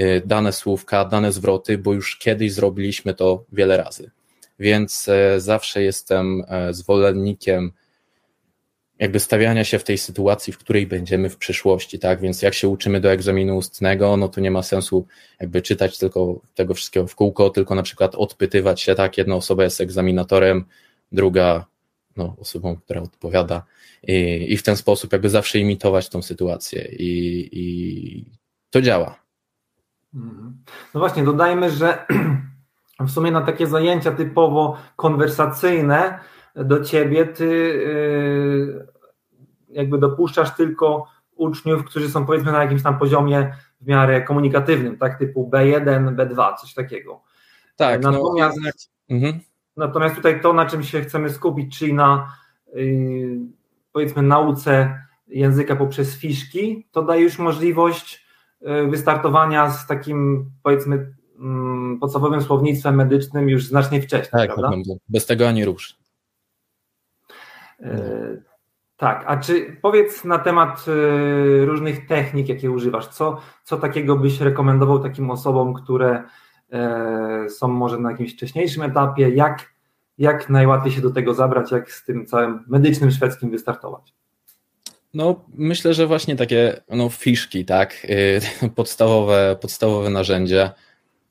y, 0.00 0.22
dane 0.26 0.52
słówka, 0.52 1.04
dane 1.04 1.32
zwroty, 1.32 1.78
bo 1.78 1.92
już 1.92 2.16
kiedyś 2.16 2.52
zrobiliśmy 2.52 3.14
to 3.14 3.44
wiele 3.52 3.76
razy. 3.76 4.10
Więc 4.58 5.08
e, 5.08 5.40
zawsze 5.40 5.82
jestem 5.82 6.44
e, 6.48 6.74
zwolennikiem 6.74 7.72
jakby 8.98 9.20
stawiania 9.20 9.64
się 9.64 9.78
w 9.78 9.84
tej 9.84 9.98
sytuacji, 9.98 10.52
w 10.52 10.58
której 10.58 10.86
będziemy 10.86 11.30
w 11.30 11.36
przyszłości, 11.36 11.98
tak? 11.98 12.20
Więc 12.20 12.42
jak 12.42 12.54
się 12.54 12.68
uczymy 12.68 13.00
do 13.00 13.12
egzaminu 13.12 13.56
ustnego, 13.56 14.16
no 14.16 14.28
to 14.28 14.40
nie 14.40 14.50
ma 14.50 14.62
sensu 14.62 15.06
jakby 15.40 15.62
czytać 15.62 15.98
tylko 15.98 16.40
tego 16.54 16.74
wszystkiego 16.74 17.06
w 17.06 17.14
kółko, 17.14 17.50
tylko 17.50 17.74
na 17.74 17.82
przykład 17.82 18.14
odpytywać 18.14 18.80
się, 18.80 18.94
tak? 18.94 19.18
Jedna 19.18 19.34
osoba 19.34 19.64
jest 19.64 19.80
egzaminatorem, 19.80 20.64
druga 21.12 21.66
no, 22.16 22.36
osobą, 22.38 22.76
która 22.76 23.02
odpowiada 23.02 23.62
i, 24.02 24.46
i 24.52 24.56
w 24.56 24.62
ten 24.62 24.76
sposób 24.76 25.12
jakby 25.12 25.30
zawsze 25.30 25.58
imitować 25.58 26.08
tą 26.08 26.22
sytuację 26.22 26.88
i, 26.98 27.48
i 27.52 28.24
to 28.70 28.82
działa. 28.82 29.18
Mhm. 30.14 30.62
No 30.94 31.00
właśnie, 31.00 31.24
dodajmy, 31.24 31.70
że 31.70 32.06
w 33.00 33.10
sumie 33.10 33.30
na 33.30 33.40
takie 33.40 33.66
zajęcia 33.66 34.12
typowo 34.12 34.76
konwersacyjne 34.96 36.18
do 36.56 36.84
ciebie 36.84 37.26
ty 37.26 37.46
yy, 37.46 38.86
jakby 39.68 39.98
dopuszczasz 39.98 40.56
tylko 40.56 41.06
uczniów, 41.36 41.84
którzy 41.84 42.10
są 42.10 42.26
powiedzmy 42.26 42.52
na 42.52 42.62
jakimś 42.62 42.82
tam 42.82 42.98
poziomie 42.98 43.52
w 43.80 43.86
miarę 43.86 44.22
komunikatywnym, 44.22 44.98
tak 44.98 45.18
typu 45.18 45.50
B1, 45.52 46.16
B2, 46.16 46.56
coś 46.60 46.74
takiego. 46.74 47.22
Tak, 47.76 48.02
no, 48.02 48.10
natomiast, 48.10 48.58
no, 49.08 49.16
mhm. 49.16 49.40
Natomiast 49.76 50.14
tutaj 50.14 50.40
to, 50.40 50.52
na 50.52 50.66
czym 50.66 50.82
się 50.82 51.00
chcemy 51.00 51.30
skupić, 51.30 51.78
czyli 51.78 51.94
na 51.94 52.36
yy, 52.74 53.38
powiedzmy 53.92 54.22
nauce 54.22 55.02
języka 55.28 55.76
poprzez 55.76 56.16
fiszki, 56.18 56.86
to 56.92 57.02
daje 57.02 57.22
już 57.22 57.38
możliwość 57.38 58.26
yy, 58.60 58.88
wystartowania 58.88 59.70
z 59.70 59.86
takim 59.86 60.50
powiedzmy 60.62 61.14
mm, 61.38 61.98
podstawowym 62.00 62.42
słownictwem 62.42 62.94
medycznym 62.94 63.48
już 63.48 63.66
znacznie 63.66 64.02
wcześniej, 64.02 64.48
tak, 64.48 64.54
prawda? 64.54 64.70
Bez 65.08 65.26
tego 65.26 65.48
ani 65.48 65.64
rusz. 65.64 65.96
Yy, 67.80 68.42
tak, 69.02 69.24
a 69.26 69.36
czy 69.36 69.76
powiedz 69.82 70.24
na 70.24 70.38
temat 70.38 70.84
y, 70.88 71.66
różnych 71.66 72.06
technik, 72.06 72.48
jakie 72.48 72.70
używasz, 72.70 73.06
co, 73.06 73.40
co 73.64 73.76
takiego 73.76 74.16
byś 74.16 74.40
rekomendował 74.40 74.98
takim 74.98 75.30
osobom, 75.30 75.74
które 75.74 76.24
są 77.48 77.68
może 77.68 77.98
na 77.98 78.10
jakimś 78.10 78.32
wcześniejszym 78.32 78.82
etapie, 78.82 79.28
jak, 79.28 79.72
jak 80.18 80.50
najłatwiej 80.50 80.92
się 80.92 81.00
do 81.00 81.10
tego 81.10 81.34
zabrać, 81.34 81.72
jak 81.72 81.92
z 81.92 82.04
tym 82.04 82.26
całym 82.26 82.64
medycznym 82.66 83.10
szwedzkim 83.10 83.50
wystartować? 83.50 84.14
No, 85.14 85.44
myślę, 85.54 85.94
że 85.94 86.06
właśnie 86.06 86.36
takie 86.36 86.80
no, 86.88 87.08
fiszki, 87.08 87.64
tak, 87.64 88.06
y, 88.10 88.40
podstawowe, 88.76 89.56
podstawowe 89.60 90.10
narzędzie, 90.10 90.70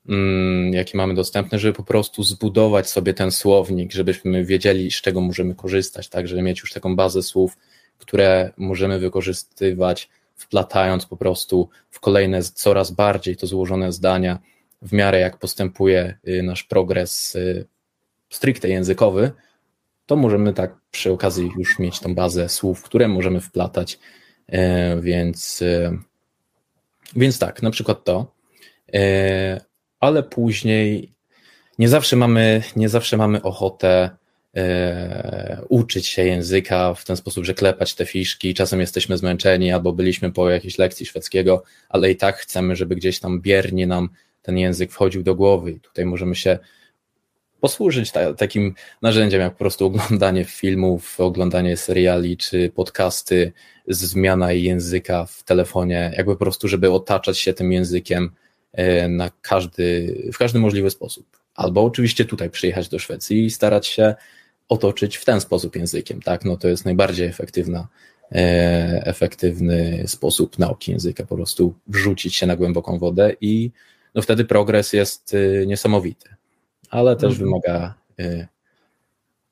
mm, 0.08 0.72
jakie 0.72 0.98
mamy 0.98 1.14
dostępne, 1.14 1.58
żeby 1.58 1.74
po 1.74 1.82
prostu 1.82 2.22
zbudować 2.22 2.90
sobie 2.90 3.14
ten 3.14 3.30
słownik, 3.30 3.92
żebyśmy 3.92 4.44
wiedzieli, 4.44 4.90
z 4.90 5.00
czego 5.00 5.20
możemy 5.20 5.54
korzystać, 5.54 6.08
tak, 6.08 6.28
żeby 6.28 6.42
mieć 6.42 6.60
już 6.60 6.72
taką 6.72 6.96
bazę 6.96 7.22
słów, 7.22 7.56
które 7.98 8.50
możemy 8.56 8.98
wykorzystywać, 8.98 10.08
wplatając 10.36 11.06
po 11.06 11.16
prostu 11.16 11.68
w 11.90 12.00
kolejne 12.00 12.42
coraz 12.42 12.90
bardziej 12.90 13.36
to 13.36 13.46
złożone 13.46 13.92
zdania, 13.92 14.38
w 14.82 14.92
miarę 14.92 15.20
jak 15.20 15.38
postępuje 15.38 16.18
y, 16.28 16.42
nasz 16.42 16.64
progres 16.64 17.34
y, 17.34 17.66
stricte 18.30 18.68
językowy, 18.68 19.30
to 20.06 20.16
możemy 20.16 20.52
tak 20.52 20.74
przy 20.90 21.12
okazji 21.12 21.50
już 21.58 21.78
mieć 21.78 22.00
tą 22.00 22.14
bazę 22.14 22.48
słów, 22.48 22.82
które 22.82 23.08
możemy 23.08 23.40
wplatać, 23.40 23.98
y, 24.48 24.56
więc, 25.00 25.64
więc 27.16 27.38
tak, 27.38 27.62
na 27.62 27.70
przykład 27.70 28.04
to, 28.04 28.34
ale 30.00 30.22
później 30.22 31.12
nie 31.78 31.88
zawsze 31.88 32.16
mamy, 32.16 32.62
nie 32.76 32.88
zawsze 32.88 33.16
mamy 33.16 33.42
ochotę 33.42 34.10
e, 34.56 35.62
uczyć 35.68 36.06
się 36.06 36.24
języka 36.24 36.94
w 36.94 37.04
ten 37.04 37.16
sposób, 37.16 37.44
że 37.44 37.54
klepać 37.54 37.94
te 37.94 38.06
fiszki. 38.06 38.54
Czasem 38.54 38.80
jesteśmy 38.80 39.18
zmęczeni 39.18 39.72
albo 39.72 39.92
byliśmy 39.92 40.32
po 40.32 40.50
jakiejś 40.50 40.78
lekcji 40.78 41.06
szwedzkiego, 41.06 41.62
ale 41.88 42.10
i 42.10 42.16
tak 42.16 42.36
chcemy, 42.36 42.76
żeby 42.76 42.96
gdzieś 42.96 43.20
tam 43.20 43.40
biernie 43.40 43.86
nam 43.86 44.08
ten 44.42 44.58
język 44.58 44.92
wchodził 44.92 45.22
do 45.22 45.34
głowy. 45.34 45.70
I 45.70 45.80
tutaj 45.80 46.04
możemy 46.04 46.34
się 46.34 46.58
posłużyć 47.62 48.12
ta, 48.12 48.34
takim 48.34 48.74
narzędziem, 49.02 49.40
jak 49.40 49.52
po 49.52 49.58
prostu 49.58 49.86
oglądanie 49.86 50.44
filmów, 50.44 51.20
oglądanie 51.20 51.76
seriali 51.76 52.36
czy 52.36 52.70
podcasty, 52.74 53.52
zmiana 53.88 54.52
języka 54.52 55.26
w 55.26 55.42
telefonie, 55.42 56.12
jakby 56.16 56.32
po 56.32 56.38
prostu, 56.38 56.68
żeby 56.68 56.90
otaczać 56.90 57.38
się 57.38 57.52
tym 57.52 57.72
językiem 57.72 58.30
e, 58.72 59.08
na 59.08 59.30
każdy, 59.42 60.16
w 60.32 60.38
każdy 60.38 60.58
możliwy 60.58 60.90
sposób. 60.90 61.26
Albo 61.54 61.84
oczywiście 61.84 62.24
tutaj 62.24 62.50
przyjechać 62.50 62.88
do 62.88 62.98
Szwecji 62.98 63.44
i 63.44 63.50
starać 63.50 63.86
się 63.86 64.14
otoczyć 64.68 65.16
w 65.16 65.24
ten 65.24 65.40
sposób 65.40 65.76
językiem, 65.76 66.22
tak? 66.22 66.44
No 66.44 66.56
to 66.56 66.68
jest 66.68 66.84
najbardziej 66.84 67.26
efektywna, 67.26 67.88
e, 68.32 69.02
efektywny 69.06 70.04
sposób 70.06 70.58
nauki 70.58 70.92
języka, 70.92 71.26
po 71.26 71.36
prostu 71.36 71.74
wrzucić 71.86 72.36
się 72.36 72.46
na 72.46 72.56
głęboką 72.56 72.98
wodę 72.98 73.36
i 73.40 73.70
no 74.14 74.22
wtedy 74.22 74.44
progres 74.44 74.92
jest 74.92 75.34
e, 75.34 75.66
niesamowity, 75.66 76.36
ale 76.90 77.16
też 77.16 77.32
mhm. 77.32 77.44
wymaga, 77.44 77.94
e, 78.18 78.48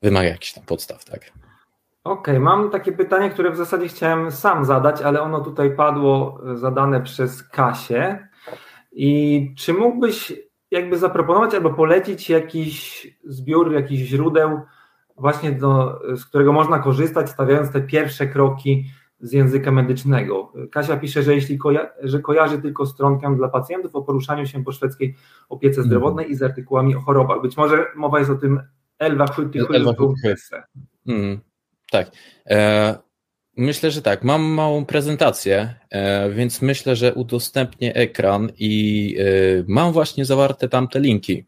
wymaga 0.02 0.28
jakichś 0.28 0.52
tam 0.52 0.64
podstaw, 0.64 1.04
tak? 1.04 1.20
Okej, 2.04 2.34
okay, 2.34 2.40
mam 2.40 2.70
takie 2.70 2.92
pytanie, 2.92 3.30
które 3.30 3.50
w 3.50 3.56
zasadzie 3.56 3.88
chciałem 3.88 4.30
sam 4.30 4.64
zadać, 4.64 5.02
ale 5.02 5.22
ono 5.22 5.40
tutaj 5.40 5.76
padło 5.76 6.40
zadane 6.54 7.00
przez 7.00 7.42
Kasię. 7.42 8.28
I 8.92 9.54
czy 9.58 9.74
mógłbyś 9.74 10.32
jakby 10.70 10.98
zaproponować 10.98 11.54
albo 11.54 11.70
polecić 11.70 12.30
jakiś 12.30 13.06
zbiór, 13.24 13.72
jakiś 13.72 14.00
źródeł, 14.00 14.60
właśnie 15.16 15.52
do, 15.52 16.00
z 16.16 16.24
którego 16.24 16.52
można 16.52 16.78
korzystać, 16.78 17.30
stawiając 17.30 17.72
te 17.72 17.80
pierwsze 17.80 18.26
kroki 18.26 18.84
z 19.20 19.32
języka 19.32 19.70
medycznego. 19.70 20.52
Kasia 20.72 20.96
pisze, 20.96 21.22
że 21.22 21.34
jeśli 21.34 21.58
koja 21.58 21.90
że 22.02 22.20
kojarzy 22.20 22.62
tylko 22.62 22.86
stronkę 22.86 23.36
dla 23.36 23.48
pacjentów 23.48 23.96
o 23.96 24.02
poruszaniu 24.02 24.46
się 24.46 24.64
po 24.64 24.72
szwedzkiej 24.72 25.16
opiece 25.48 25.82
zdrowotnej 25.82 26.24
mm. 26.24 26.32
i 26.32 26.38
z 26.38 26.42
artykułami 26.42 26.96
o 26.96 27.00
chorobach. 27.00 27.42
Być 27.42 27.56
może 27.56 27.86
mowa 27.96 28.18
jest 28.18 28.30
o 28.30 28.36
tym 28.36 28.60
Elwa 28.98 29.26
mm, 31.06 31.40
Tak. 31.90 32.10
E 32.46 33.10
Myślę, 33.56 33.90
że 33.90 34.02
tak. 34.02 34.24
Mam 34.24 34.42
małą 34.42 34.84
prezentację, 34.84 35.74
e, 35.90 36.30
więc 36.30 36.62
myślę, 36.62 36.96
że 36.96 37.14
udostępnię 37.14 37.94
ekran 37.94 38.50
i 38.58 39.16
e, 39.18 39.24
mam 39.68 39.92
właśnie 39.92 40.24
zawarte 40.24 40.68
tamte 40.68 41.00
linki. 41.00 41.46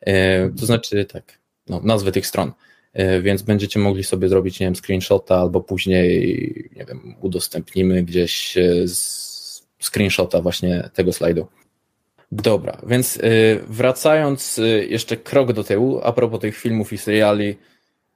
E, 0.00 0.50
to 0.50 0.66
znaczy, 0.66 1.04
tak, 1.04 1.40
no, 1.68 1.80
nazwy 1.84 2.12
tych 2.12 2.26
stron. 2.26 2.52
Więc 3.22 3.42
będziecie 3.42 3.80
mogli 3.80 4.04
sobie 4.04 4.28
zrobić, 4.28 4.60
nie 4.60 4.66
wiem, 4.66 4.74
screenshota 4.76 5.36
albo 5.36 5.60
później, 5.60 6.70
nie 6.76 6.84
wiem, 6.84 7.14
udostępnimy 7.20 8.02
gdzieś 8.02 8.58
screenshota 9.80 10.40
właśnie 10.40 10.90
tego 10.94 11.12
slajdu. 11.12 11.46
Dobra, 12.32 12.80
więc 12.86 13.18
wracając 13.68 14.60
jeszcze 14.88 15.16
krok 15.16 15.52
do 15.52 15.64
tyłu, 15.64 16.00
a 16.02 16.12
propos 16.12 16.40
tych 16.40 16.56
filmów 16.56 16.92
i 16.92 16.98
seriali, 16.98 17.56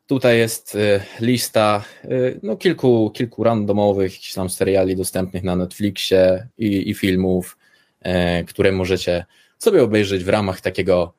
Tutaj 0.09 0.39
jest 0.39 0.77
lista 1.21 1.85
no, 2.43 2.57
kilku, 2.57 3.11
kilku 3.11 3.45
randomowych 3.45 4.13
tam 4.35 4.51
seriali 4.51 4.97
dostępnych 4.97 5.43
na 5.43 5.57
Netflixie 5.57 6.49
i, 6.59 6.91
i 6.91 6.95
filmów, 6.95 7.59
które 8.47 8.73
możecie 8.73 9.25
sobie 9.59 9.83
obejrzeć 9.83 10.25
w 10.25 10.29
ramach 10.29 10.61
takiego 10.61 11.15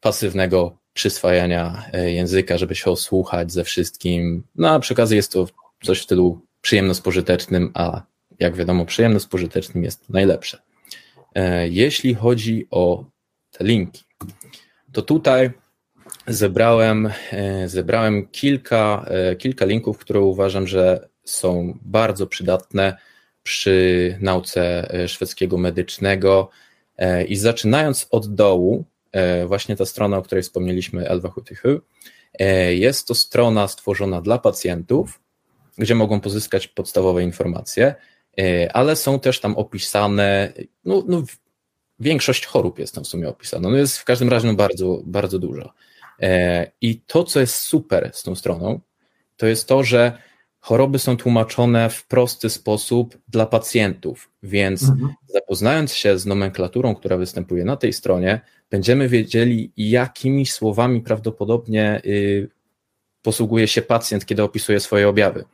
pasywnego 0.00 0.76
przyswajania 0.92 1.84
języka, 1.92 2.58
żeby 2.58 2.74
się 2.74 2.90
osłuchać 2.90 3.52
ze 3.52 3.64
wszystkim. 3.64 4.42
No 4.56 4.70
a 4.70 4.78
przy 4.78 4.94
okazji 4.94 5.16
jest 5.16 5.32
to 5.32 5.46
coś 5.82 6.00
w 6.00 6.02
stylu 6.02 6.40
przyjemno-spożytecznym, 6.62 7.70
a 7.74 8.02
jak 8.38 8.56
wiadomo, 8.56 8.84
przyjemno-spożytecznym 8.84 9.82
jest 9.84 10.10
najlepsze. 10.10 10.58
Jeśli 11.70 12.14
chodzi 12.14 12.66
o 12.70 13.04
te 13.50 13.64
linki, 13.64 14.04
to 14.92 15.02
tutaj 15.02 15.50
zebrałem, 16.26 17.10
e, 17.32 17.68
zebrałem 17.68 18.28
kilka, 18.28 19.04
e, 19.08 19.36
kilka 19.36 19.64
linków, 19.64 19.98
które 19.98 20.20
uważam, 20.20 20.66
że 20.66 21.08
są 21.24 21.78
bardzo 21.82 22.26
przydatne 22.26 22.96
przy 23.42 24.18
nauce 24.20 24.94
e, 24.94 25.08
szwedzkiego 25.08 25.58
medycznego 25.58 26.50
e, 26.96 27.24
i 27.24 27.36
zaczynając 27.36 28.06
od 28.10 28.34
dołu, 28.34 28.84
właśnie 29.46 29.76
ta 29.76 29.86
strona, 29.86 30.18
o 30.18 30.22
której 30.22 30.42
wspomnieliśmy, 30.42 31.08
Elva 31.08 31.28
Hutychy, 31.28 31.80
jest 32.70 33.08
to 33.08 33.14
strona 33.14 33.68
stworzona 33.68 34.20
dla 34.20 34.38
pacjentów, 34.38 35.20
gdzie 35.78 35.94
mogą 35.94 36.20
pozyskać 36.20 36.68
podstawowe 36.68 37.22
informacje, 37.22 37.94
ale 38.72 38.96
są 38.96 39.20
też 39.20 39.40
tam 39.40 39.56
opisane, 39.56 40.52
no, 40.84 41.04
no 41.08 41.22
większość 42.00 42.46
chorób 42.46 42.78
jest 42.78 42.94
tam 42.94 43.04
w 43.04 43.08
sumie 43.08 43.28
opisana. 43.28 43.68
No 43.70 43.76
jest 43.76 43.98
w 43.98 44.04
każdym 44.04 44.28
razie 44.28 44.52
bardzo, 44.52 45.00
bardzo 45.04 45.38
dużo. 45.38 45.72
E, 46.20 46.70
I 46.80 47.00
to, 47.00 47.24
co 47.24 47.40
jest 47.40 47.54
super 47.54 48.10
z 48.14 48.22
tą 48.22 48.34
stroną, 48.34 48.80
to 49.36 49.46
jest 49.46 49.68
to, 49.68 49.84
że 49.84 50.18
choroby 50.60 50.98
są 50.98 51.16
tłumaczone 51.16 51.90
w 51.90 52.06
prosty 52.06 52.50
sposób 52.50 53.18
dla 53.28 53.46
pacjentów, 53.46 54.30
więc 54.42 54.82
mhm. 54.82 55.14
zapoznając 55.26 55.92
się 55.92 56.18
z 56.18 56.26
nomenklaturą, 56.26 56.94
która 56.94 57.16
występuje 57.16 57.64
na 57.64 57.76
tej 57.76 57.92
stronie, 57.92 58.40
będziemy 58.70 59.08
wiedzieli, 59.08 59.72
jakimi 59.76 60.46
słowami 60.46 61.00
prawdopodobnie 61.00 62.02
y, 62.04 62.48
posługuje 63.22 63.68
się 63.68 63.82
pacjent, 63.82 64.26
kiedy 64.26 64.42
opisuje 64.42 64.80
swoje 64.80 65.08
objawy. 65.08 65.44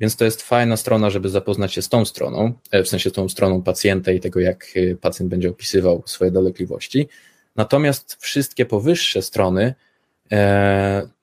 Więc 0.00 0.16
to 0.16 0.24
jest 0.24 0.42
fajna 0.42 0.76
strona, 0.76 1.10
żeby 1.10 1.28
zapoznać 1.28 1.72
się 1.72 1.82
z 1.82 1.88
tą 1.88 2.04
stroną, 2.04 2.52
e, 2.70 2.82
w 2.82 2.88
sensie 2.88 3.10
tą 3.10 3.28
stroną 3.28 3.62
pacjenta 3.62 4.12
i 4.12 4.20
tego, 4.20 4.40
jak 4.40 4.66
y, 4.76 4.98
pacjent 5.00 5.30
będzie 5.30 5.50
opisywał 5.50 6.02
swoje 6.06 6.30
dolegliwości. 6.30 7.08
Natomiast 7.56 8.16
wszystkie 8.20 8.66
powyższe 8.66 9.22
strony 9.22 9.74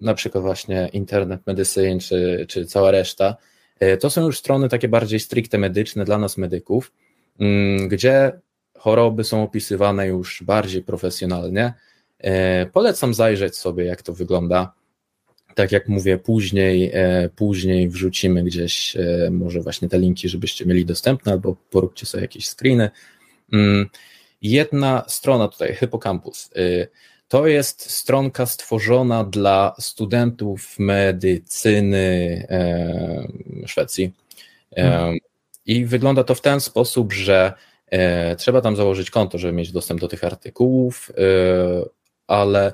na 0.01 0.13
przykład 0.13 0.43
właśnie 0.43 0.89
Internet 0.93 1.47
Medicine 1.47 1.99
czy, 1.99 2.45
czy 2.49 2.65
cała 2.65 2.91
reszta, 2.91 3.35
e, 3.79 3.97
to 3.97 4.09
są 4.09 4.25
już 4.25 4.37
strony 4.37 4.69
takie 4.69 4.87
bardziej 4.87 5.19
stricte 5.19 5.57
medyczne 5.57 6.05
dla 6.05 6.17
nas 6.17 6.37
medyków, 6.37 6.91
mm, 7.39 7.87
gdzie 7.87 8.31
choroby 8.77 9.23
są 9.23 9.43
opisywane 9.43 10.07
już 10.07 10.43
bardziej 10.43 10.83
profesjonalnie. 10.83 11.73
E, 12.17 12.65
polecam 12.65 13.13
zajrzeć 13.13 13.57
sobie, 13.57 13.85
jak 13.85 14.01
to 14.01 14.13
wygląda. 14.13 14.73
Tak 15.55 15.71
jak 15.71 15.87
mówię, 15.87 16.17
później, 16.17 16.91
później 17.35 17.89
wrzucimy 17.89 18.43
gdzieś 18.43 18.97
może 19.31 19.61
właśnie 19.61 19.89
te 19.89 19.99
linki, 19.99 20.29
żebyście 20.29 20.65
mieli 20.65 20.85
dostępne, 20.85 21.31
albo 21.31 21.55
poróbcie 21.69 22.05
sobie 22.05 22.21
jakieś 22.21 22.47
screeny. 22.49 22.89
Mm, 23.53 23.85
jedna 24.41 25.03
strona 25.07 25.47
tutaj, 25.47 25.75
Hippocampus. 25.75 26.49
To 27.29 27.47
jest 27.47 27.89
stronka 27.91 28.45
stworzona 28.45 29.23
dla 29.23 29.75
studentów 29.79 30.79
medycyny 30.79 32.47
e, 32.49 33.67
Szwecji. 33.67 34.11
Hmm. 34.75 35.17
I 35.65 35.85
wygląda 35.85 36.23
to 36.23 36.35
w 36.35 36.41
ten 36.41 36.59
sposób, 36.59 37.13
że 37.13 37.53
e, 37.87 38.35
trzeba 38.35 38.61
tam 38.61 38.75
założyć 38.75 39.11
konto, 39.11 39.37
żeby 39.37 39.53
mieć 39.53 39.71
dostęp 39.71 39.99
do 39.99 40.07
tych 40.07 40.23
artykułów, 40.23 41.11
ale 42.27 42.73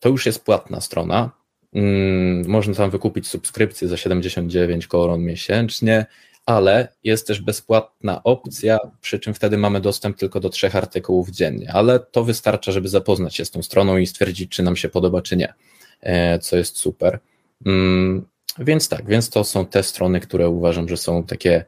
to 0.00 0.08
już 0.08 0.26
jest 0.26 0.44
płatna 0.44 0.80
strona. 0.80 1.30
Mm, 1.72 2.48
można 2.48 2.74
tam 2.74 2.90
wykupić 2.90 3.28
subskrypcję 3.28 3.88
za 3.88 3.96
79 3.96 4.86
koron 4.86 5.24
miesięcznie 5.24 6.06
ale 6.50 6.88
jest 7.04 7.26
też 7.26 7.40
bezpłatna 7.40 8.22
opcja, 8.24 8.78
przy 9.00 9.18
czym 9.18 9.34
wtedy 9.34 9.58
mamy 9.58 9.80
dostęp 9.80 10.18
tylko 10.18 10.40
do 10.40 10.48
trzech 10.48 10.76
artykułów 10.76 11.30
dziennie, 11.30 11.72
ale 11.72 12.00
to 12.00 12.24
wystarcza, 12.24 12.72
żeby 12.72 12.88
zapoznać 12.88 13.36
się 13.36 13.44
z 13.44 13.50
tą 13.50 13.62
stroną 13.62 13.96
i 13.96 14.06
stwierdzić, 14.06 14.50
czy 14.50 14.62
nam 14.62 14.76
się 14.76 14.88
podoba, 14.88 15.22
czy 15.22 15.36
nie, 15.36 15.54
e, 16.00 16.38
co 16.38 16.56
jest 16.56 16.76
super. 16.76 17.18
Mm, 17.66 18.26
więc 18.58 18.88
tak, 18.88 19.06
więc 19.06 19.30
to 19.30 19.44
są 19.44 19.66
te 19.66 19.82
strony, 19.82 20.20
które 20.20 20.48
uważam, 20.48 20.88
że 20.88 20.96
są 20.96 21.24
takie 21.24 21.64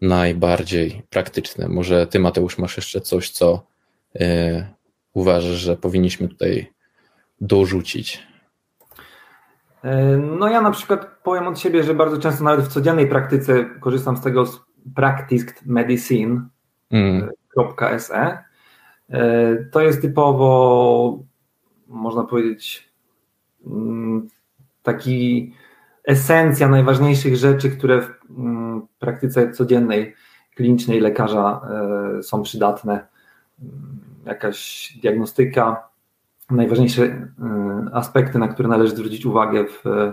najbardziej 0.00 1.02
praktyczne. 1.10 1.68
Może 1.68 2.06
ty, 2.06 2.18
Mateusz, 2.18 2.58
masz 2.58 2.76
jeszcze 2.76 3.00
coś, 3.00 3.30
co 3.30 3.66
e, 4.20 4.68
uważasz, 5.12 5.56
że 5.56 5.76
powinniśmy 5.76 6.28
tutaj 6.28 6.72
dorzucić? 7.40 8.27
E, 9.82 10.16
no 10.16 10.48
ja 10.48 10.60
na 10.60 10.70
przykład 10.70 11.06
powiem 11.22 11.46
od 11.46 11.58
siebie, 11.58 11.82
że 11.82 11.94
bardzo 11.94 12.18
często 12.18 12.44
nawet 12.44 12.64
w 12.64 12.68
codziennej 12.68 13.06
praktyce 13.08 13.64
korzystam 13.80 14.16
z 14.16 14.20
tego 14.20 14.46
z 14.46 14.60
practicedmedicine.se. 14.94 16.50
Mm. 16.90 17.30
E, 19.10 19.56
to 19.64 19.80
jest 19.80 20.02
typowo, 20.02 21.18
można 21.88 22.24
powiedzieć, 22.24 22.92
mm, 23.66 24.28
taki 24.82 25.52
esencja 26.04 26.68
najważniejszych 26.68 27.36
rzeczy, 27.36 27.70
które 27.70 28.02
w 28.02 28.10
mm, 28.30 28.86
praktyce 28.98 29.52
codziennej, 29.52 30.14
klinicznej 30.54 31.00
lekarza 31.00 31.60
e, 32.18 32.22
są 32.22 32.42
przydatne. 32.42 33.06
Jakaś 34.24 34.92
diagnostyka, 35.02 35.88
najważniejsze 36.50 37.02
e, 37.04 37.30
aspekty, 37.92 38.38
na 38.38 38.48
które 38.48 38.68
należy 38.68 38.96
zwrócić 38.96 39.26
uwagę 39.26 39.64
w 39.64 39.86
e, 39.86 40.12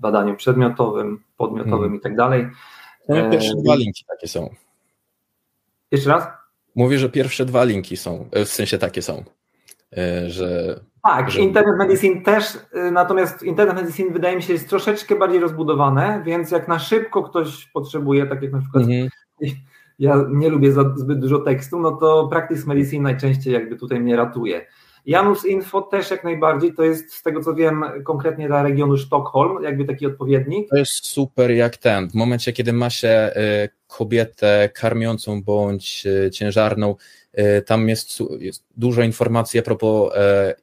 badaniu 0.00 0.36
przedmiotowym, 0.36 1.24
podmiotowym 1.36 1.80
hmm. 1.80 1.96
i 1.96 2.00
tak 2.00 2.16
dalej. 2.16 2.48
No, 3.08 3.30
pierwsze 3.30 3.54
dwa 3.64 3.74
linki 3.74 4.04
takie 4.08 4.28
są. 4.28 4.50
Jeszcze 5.92 6.10
raz? 6.10 6.26
Mówię, 6.74 6.98
że 6.98 7.08
pierwsze 7.08 7.44
dwa 7.44 7.64
linki 7.64 7.96
są, 7.96 8.28
w 8.32 8.48
sensie 8.48 8.78
takie 8.78 9.02
są, 9.02 9.24
że... 10.26 10.80
Tak, 11.02 11.30
że... 11.30 11.40
Internet 11.40 11.78
Medicine 11.78 12.20
też, 12.20 12.58
natomiast 12.92 13.42
Internet 13.42 13.76
Medicine 13.76 14.10
wydaje 14.10 14.36
mi 14.36 14.42
się 14.42 14.52
jest 14.52 14.68
troszeczkę 14.68 15.16
bardziej 15.16 15.40
rozbudowane, 15.40 16.22
więc 16.24 16.50
jak 16.50 16.68
na 16.68 16.78
szybko 16.78 17.22
ktoś 17.22 17.66
potrzebuje, 17.66 18.26
tak 18.26 18.42
jak 18.42 18.52
na 18.52 18.60
przykład 18.60 18.84
hmm 18.84 19.08
ja 19.98 20.24
nie 20.30 20.48
lubię 20.48 20.72
zbyt 20.72 21.18
dużo 21.18 21.38
tekstu, 21.38 21.80
no 21.80 21.92
to 21.92 22.28
Practice 22.28 22.66
Medicine 22.66 23.02
najczęściej 23.02 23.54
jakby 23.54 23.76
tutaj 23.76 24.00
mnie 24.00 24.16
ratuje. 24.16 24.66
Janus 25.06 25.46
Info 25.46 25.82
też 25.82 26.10
jak 26.10 26.24
najbardziej, 26.24 26.74
to 26.74 26.84
jest 26.84 27.12
z 27.12 27.22
tego 27.22 27.42
co 27.42 27.54
wiem 27.54 27.84
konkretnie 28.04 28.46
dla 28.46 28.62
regionu 28.62 28.96
Sztokholm, 28.96 29.62
jakby 29.62 29.84
taki 29.84 30.06
odpowiednik. 30.06 30.68
To 30.70 30.76
jest 30.76 31.06
super 31.06 31.50
jak 31.50 31.76
ten, 31.76 32.10
w 32.10 32.14
momencie 32.14 32.52
kiedy 32.52 32.72
ma 32.72 32.90
się 32.90 33.30
y, 33.64 33.68
kobietę 33.86 34.70
karmiącą 34.74 35.42
bądź 35.42 36.06
y, 36.06 36.30
ciężarną, 36.30 36.94
y, 37.38 37.62
tam 37.62 37.88
jest, 37.88 38.22
jest 38.38 38.64
dużo 38.76 39.02
informacji 39.02 39.60
a 39.60 39.62
propos 39.62 40.12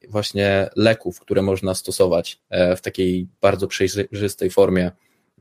właśnie 0.10 0.70
leków, 0.76 1.20
które 1.20 1.42
można 1.42 1.76
stosować 1.76 2.42
w 2.78 2.82
takiej 2.82 3.28
bardzo 3.42 3.68
przejrzystej 3.68 4.50
formie 4.50 4.92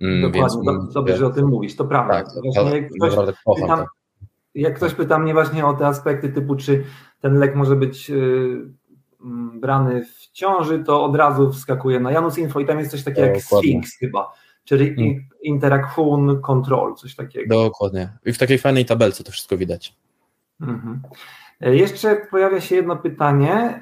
Dokładnie, 0.02 0.72
więc, 0.72 0.94
dobrze, 0.94 1.16
że 1.16 1.26
o 1.26 1.30
tym 1.30 1.48
mówisz, 1.48 1.76
to 1.76 1.84
prawda. 1.84 2.14
Tak, 2.14 2.26
właśnie, 2.54 2.78
jak, 2.78 2.90
ktoś 2.90 3.14
pytam, 3.56 3.78
tak. 3.78 3.88
jak 4.54 4.76
ktoś 4.76 4.94
pyta 4.94 5.18
mnie 5.18 5.32
właśnie 5.32 5.66
o 5.66 5.74
te 5.74 5.86
aspekty 5.86 6.28
typu, 6.28 6.56
czy 6.56 6.84
ten 7.20 7.34
lek 7.38 7.54
może 7.54 7.76
być 7.76 8.08
yy, 8.08 8.72
brany 9.60 10.04
w 10.04 10.30
ciąży, 10.32 10.84
to 10.84 11.04
od 11.04 11.16
razu 11.16 11.52
wskakuje 11.52 12.00
na 12.00 12.12
Janus 12.12 12.38
Info 12.38 12.60
i 12.60 12.66
tam 12.66 12.78
jest 12.78 12.90
coś 12.90 13.04
takiego 13.04 13.26
jak 13.26 13.40
Sphinx 13.40 13.98
chyba, 13.98 14.32
czyli 14.64 14.94
hmm. 14.94 16.40
Control, 16.40 16.94
coś 16.94 17.14
takiego. 17.14 17.64
Dokładnie. 17.64 18.08
I 18.24 18.32
w 18.32 18.38
takiej 18.38 18.58
fajnej 18.58 18.84
tabelce 18.84 19.24
to 19.24 19.32
wszystko 19.32 19.56
widać. 19.56 19.96
Mhm. 20.60 21.00
E, 21.60 21.76
jeszcze 21.76 22.16
pojawia 22.30 22.60
się 22.60 22.76
jedno 22.76 22.96
pytanie 22.96 23.80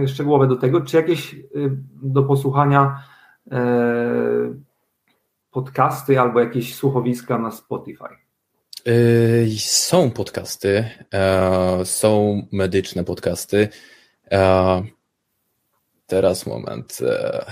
yy, 0.00 0.08
szczegółowe 0.08 0.46
do 0.46 0.56
tego, 0.56 0.80
czy 0.80 0.96
jakieś 0.96 1.34
yy, 1.34 1.76
do 2.02 2.22
posłuchania 2.22 3.02
yy, 3.46 3.56
podcasty 5.54 6.20
albo 6.20 6.40
jakieś 6.40 6.74
słuchowiska 6.74 7.38
na 7.38 7.50
Spotify? 7.50 8.04
Yy, 8.86 9.58
są 9.58 10.10
podcasty, 10.10 10.90
e, 11.14 11.84
są 11.84 12.42
medyczne 12.52 13.04
podcasty. 13.04 13.68
E, 14.32 14.82
teraz 16.06 16.46
moment. 16.46 16.98
E, 17.02 17.44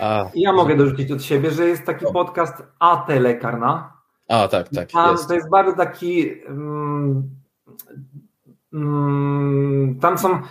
a, 0.00 0.30
ja 0.34 0.52
mogę 0.52 0.76
dorzucić 0.76 1.12
od 1.12 1.22
siebie, 1.22 1.50
że 1.50 1.68
jest 1.68 1.84
taki 1.84 2.06
podcast 2.12 2.62
AT 2.78 3.08
Lekarna. 3.08 3.92
A, 4.28 4.48
tak, 4.48 4.68
tak. 4.68 4.90
Tam, 4.90 5.12
jest. 5.12 5.28
To 5.28 5.34
jest 5.34 5.50
bardzo 5.50 5.76
taki. 5.76 6.42
Um, 6.48 7.30
um, 8.72 9.98
tam 10.00 10.18
są. 10.18 10.42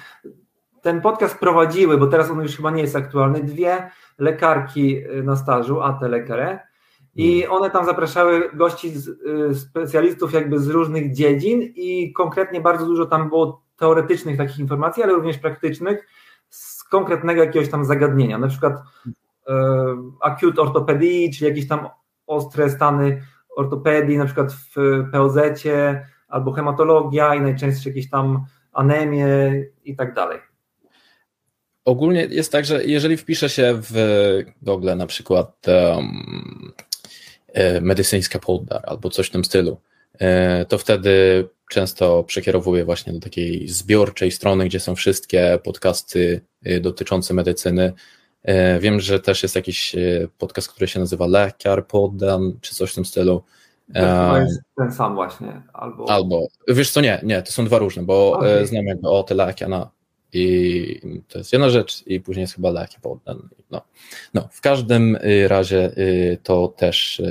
Ten 0.86 1.02
podcast 1.02 1.40
prowadziły, 1.40 1.98
bo 1.98 2.08
teraz 2.08 2.32
on 2.32 2.42
już 2.42 2.56
chyba 2.56 2.72
nie 2.72 2.82
jest 2.82 2.96
aktualny. 2.96 3.44
Dwie 3.44 3.92
lekarki 4.18 4.98
y, 4.98 5.24
na 5.24 5.36
stażu, 5.36 5.82
a 5.82 5.94
te 5.94 6.08
lekarze. 6.08 6.60
I 7.16 7.44
mm. 7.44 7.52
one 7.52 7.70
tam 7.70 7.86
zapraszały 7.86 8.50
gości, 8.54 8.90
z, 8.90 9.08
y, 9.08 9.56
specjalistów 9.56 10.34
jakby 10.34 10.60
z 10.60 10.68
różnych 10.68 11.14
dziedzin 11.14 11.62
i 11.62 12.14
konkretnie 12.14 12.62
bardzo 12.62 12.86
dużo 12.86 13.06
tam 13.06 13.30
było 13.30 13.64
teoretycznych 13.78 14.38
takich 14.38 14.60
informacji, 14.60 15.04
ale 15.04 15.14
również 15.14 15.38
praktycznych 15.38 16.08
z 16.50 16.84
konkretnego 16.84 17.44
jakiegoś 17.44 17.70
tam 17.70 17.86
zagadnienia, 17.86 18.38
na 18.38 18.48
przykład 18.48 18.74
e, 19.48 19.54
acute 20.22 20.62
ortopedii, 20.62 21.34
czyli 21.34 21.50
jakieś 21.50 21.68
tam 21.68 21.88
ostre 22.28 22.70
stany 22.70 23.22
ortopedii, 23.56 24.18
na 24.18 24.26
przykład 24.26 24.54
w 24.54 24.76
POZ 25.12 25.38
albo 26.28 26.52
hematologia 26.52 27.36
i 27.36 27.42
najczęściej 27.42 27.92
jakieś 27.92 28.10
tam 28.10 28.46
anemie 28.74 29.28
i 29.84 29.96
tak 29.96 30.14
dalej. 30.14 30.55
Ogólnie 31.86 32.28
jest 32.32 32.52
tak, 32.52 32.66
że 32.66 32.86
jeżeli 32.86 33.18
wpiszę 33.18 33.50
się 33.50 33.80
w 33.82 33.94
Google 34.62 34.96
na 34.96 35.08
przykład 35.08 35.66
um, 35.68 36.74
medycyńska 37.82 38.40
poddar 38.40 38.82
albo 38.86 39.10
coś 39.10 39.28
w 39.28 39.32
tym 39.32 39.46
stylu, 39.46 39.78
to 40.68 40.78
wtedy 40.78 41.48
często 41.72 42.24
przekierowuję 42.24 42.86
właśnie 42.86 43.14
do 43.14 43.20
takiej 43.20 43.68
zbiorczej 43.68 44.32
strony, 44.32 44.66
gdzie 44.66 44.80
są 44.80 44.96
wszystkie 44.96 45.60
podcasty 45.64 46.42
dotyczące 46.82 47.34
medycyny. 47.34 47.94
Wiem, 48.80 49.00
że 49.00 49.20
też 49.20 49.44
jest 49.44 49.56
jakiś 49.56 49.96
podcast, 50.38 50.70
który 50.70 50.88
się 50.88 51.00
nazywa 51.00 51.28
Lekiar 51.28 51.88
Poddan, 51.88 52.54
czy 52.62 52.76
coś 52.76 52.92
w 52.92 52.96
tym 52.96 53.06
stylu. 53.06 53.44
To 53.94 54.38
jest 54.38 54.62
ten 54.78 54.92
sam 54.92 55.16
właśnie. 55.16 55.62
Albo... 55.74 56.10
albo, 56.10 56.48
wiesz 56.68 56.92
co, 56.92 57.02
nie, 57.02 57.20
nie, 57.24 57.42
to 57.42 57.52
są 57.52 57.66
dwa 57.66 57.78
różne, 57.78 58.04
bo 58.04 58.32
okay. 58.32 58.68
znam 58.68 58.86
jakby 58.86 59.10
o 59.10 59.24
te 59.24 59.36
Lekiana 59.36 59.90
i 60.36 61.22
to 61.28 61.38
jest 61.38 61.54
jedna 61.54 61.70
rzecz 61.70 62.08
i 62.08 62.20
później 62.20 62.42
jest 62.42 62.56
chyba 62.56 62.72
Leki 62.72 62.98
Poddan. 63.02 63.50
No. 63.72 63.82
no, 64.34 64.48
w 64.52 64.62
każdym 64.62 65.18
razie 65.48 65.92
to 66.44 66.68
też 66.68 67.22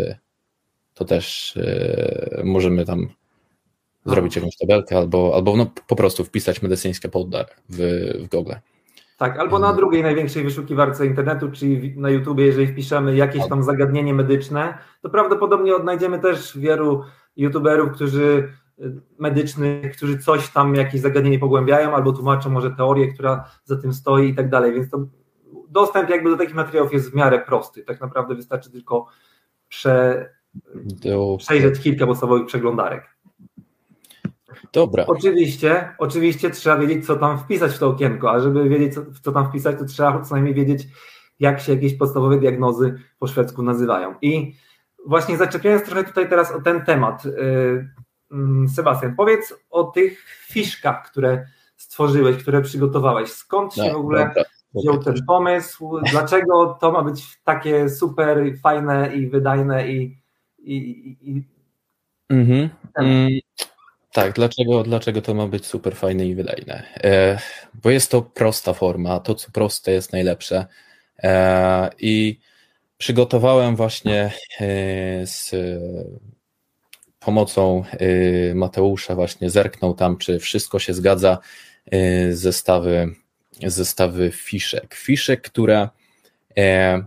to 0.94 1.04
też 1.04 1.58
możemy 2.44 2.84
tam 2.84 3.08
zrobić 4.06 4.36
jakąś 4.36 4.56
tabelkę 4.56 4.98
albo, 4.98 5.32
albo 5.34 5.56
no, 5.56 5.70
po 5.86 5.96
prostu 5.96 6.24
wpisać 6.24 6.62
medycyńskie 6.62 7.08
poddar 7.08 7.46
w, 7.68 7.78
w 8.24 8.28
Google. 8.28 8.52
Tak, 9.18 9.38
albo 9.38 9.58
na 9.58 9.72
drugiej 9.72 10.02
największej 10.02 10.44
wyszukiwarce 10.44 11.06
internetu, 11.06 11.50
czyli 11.50 11.94
na 11.96 12.10
YouTube, 12.10 12.38
jeżeli 12.38 12.66
wpiszemy 12.66 13.16
jakieś 13.16 13.48
tam 13.48 13.62
zagadnienie 13.62 14.14
medyczne, 14.14 14.78
to 15.02 15.10
prawdopodobnie 15.10 15.76
odnajdziemy 15.76 16.18
też 16.18 16.58
wielu 16.58 17.04
youtuberów, 17.36 17.92
którzy 17.92 18.22
y, 18.22 18.48
medycznych, 19.18 19.96
którzy 19.96 20.18
coś 20.18 20.48
tam, 20.48 20.74
jakieś 20.74 21.00
zagadnienie 21.00 21.38
pogłębiają 21.38 21.94
albo 21.94 22.12
tłumaczą 22.12 22.50
może 22.50 22.70
teorię, 22.70 23.12
która 23.12 23.44
za 23.64 23.76
tym 23.76 23.92
stoi 23.92 24.28
i 24.28 24.34
tak 24.34 24.50
dalej, 24.50 24.72
więc 24.72 24.90
to 24.90 25.06
dostęp 25.68 26.10
jakby 26.10 26.30
do 26.30 26.36
takich 26.36 26.54
materiałów 26.54 26.92
jest 26.92 27.10
w 27.10 27.14
miarę 27.14 27.38
prosty. 27.38 27.84
Tak 27.84 28.00
naprawdę 28.00 28.34
wystarczy 28.34 28.70
tylko 28.70 29.06
prze, 29.68 30.28
do... 30.74 31.36
przejrzeć 31.38 31.80
kilka 31.80 32.06
podstawowych 32.06 32.46
przeglądarek. 32.46 33.14
Dobra. 34.72 35.06
Oczywiście, 35.06 35.94
oczywiście 35.98 36.50
trzeba 36.50 36.76
wiedzieć, 36.76 37.06
co 37.06 37.16
tam 37.16 37.38
wpisać 37.38 37.72
w 37.72 37.78
to 37.78 37.88
okienko, 37.88 38.30
a 38.30 38.40
żeby 38.40 38.68
wiedzieć, 38.68 38.94
co, 38.94 39.00
co 39.22 39.32
tam 39.32 39.48
wpisać, 39.48 39.78
to 39.78 39.84
trzeba 39.84 40.20
co 40.20 40.34
najmniej 40.34 40.54
wiedzieć, 40.54 40.86
jak 41.40 41.60
się 41.60 41.74
jakieś 41.74 41.94
podstawowe 41.94 42.38
diagnozy 42.38 42.94
po 43.18 43.26
szwedzku 43.26 43.62
nazywają. 43.62 44.14
I 44.22 44.54
właśnie 45.06 45.36
zaczepiając 45.36 45.84
trochę 45.84 46.04
tutaj 46.04 46.28
teraz 46.28 46.52
o 46.52 46.60
ten 46.60 46.84
temat, 46.84 47.24
yy, 47.24 47.88
Sebastian, 48.74 49.14
powiedz 49.16 49.54
o 49.70 49.84
tych 49.84 50.24
fiszkach, 50.46 51.10
które 51.10 51.46
stworzyłeś, 51.76 52.36
które 52.36 52.62
przygotowałeś. 52.62 53.30
Skąd 53.30 53.74
się 53.74 53.82
no, 53.82 53.92
w 53.92 53.96
ogóle 53.96 54.26
dobra. 54.28 54.44
wziął 54.74 55.02
ten 55.02 55.14
pomysł? 55.26 56.00
Dlaczego 56.10 56.78
to 56.80 56.92
ma 56.92 57.02
być 57.02 57.38
takie 57.44 57.88
super 57.88 58.58
fajne 58.62 59.16
i 59.16 59.26
wydajne 59.26 59.88
i, 59.88 60.18
i, 60.58 60.76
i, 61.20 61.42
mhm. 62.30 62.68
Mm, 62.94 63.28
tak, 64.12 64.32
dlaczego, 64.32 64.82
dlaczego 64.82 65.22
to 65.22 65.34
ma 65.34 65.46
być 65.46 65.66
super 65.66 65.96
fajne 65.96 66.26
i 66.26 66.34
wydajne? 66.34 66.82
E, 67.04 67.38
bo 67.82 67.90
jest 67.90 68.10
to 68.10 68.22
prosta 68.22 68.72
forma, 68.72 69.20
to 69.20 69.34
co 69.34 69.50
proste 69.50 69.92
jest 69.92 70.12
najlepsze. 70.12 70.66
E, 71.22 71.90
I 71.98 72.40
przygotowałem 72.98 73.76
właśnie 73.76 74.32
e, 74.60 75.26
z 75.26 75.54
pomocą 77.24 77.84
e, 77.90 78.54
Mateusza, 78.54 79.14
właśnie 79.14 79.50
zerknął 79.50 79.94
tam, 79.94 80.16
czy 80.16 80.38
wszystko 80.38 80.78
się 80.78 80.94
zgadza, 80.94 81.38
e, 81.90 82.32
zestawy, 82.32 83.14
zestawy 83.66 84.30
fiszek. 84.30 84.94
Fiszek, 84.94 85.42
które 85.42 85.88
e, 86.56 87.04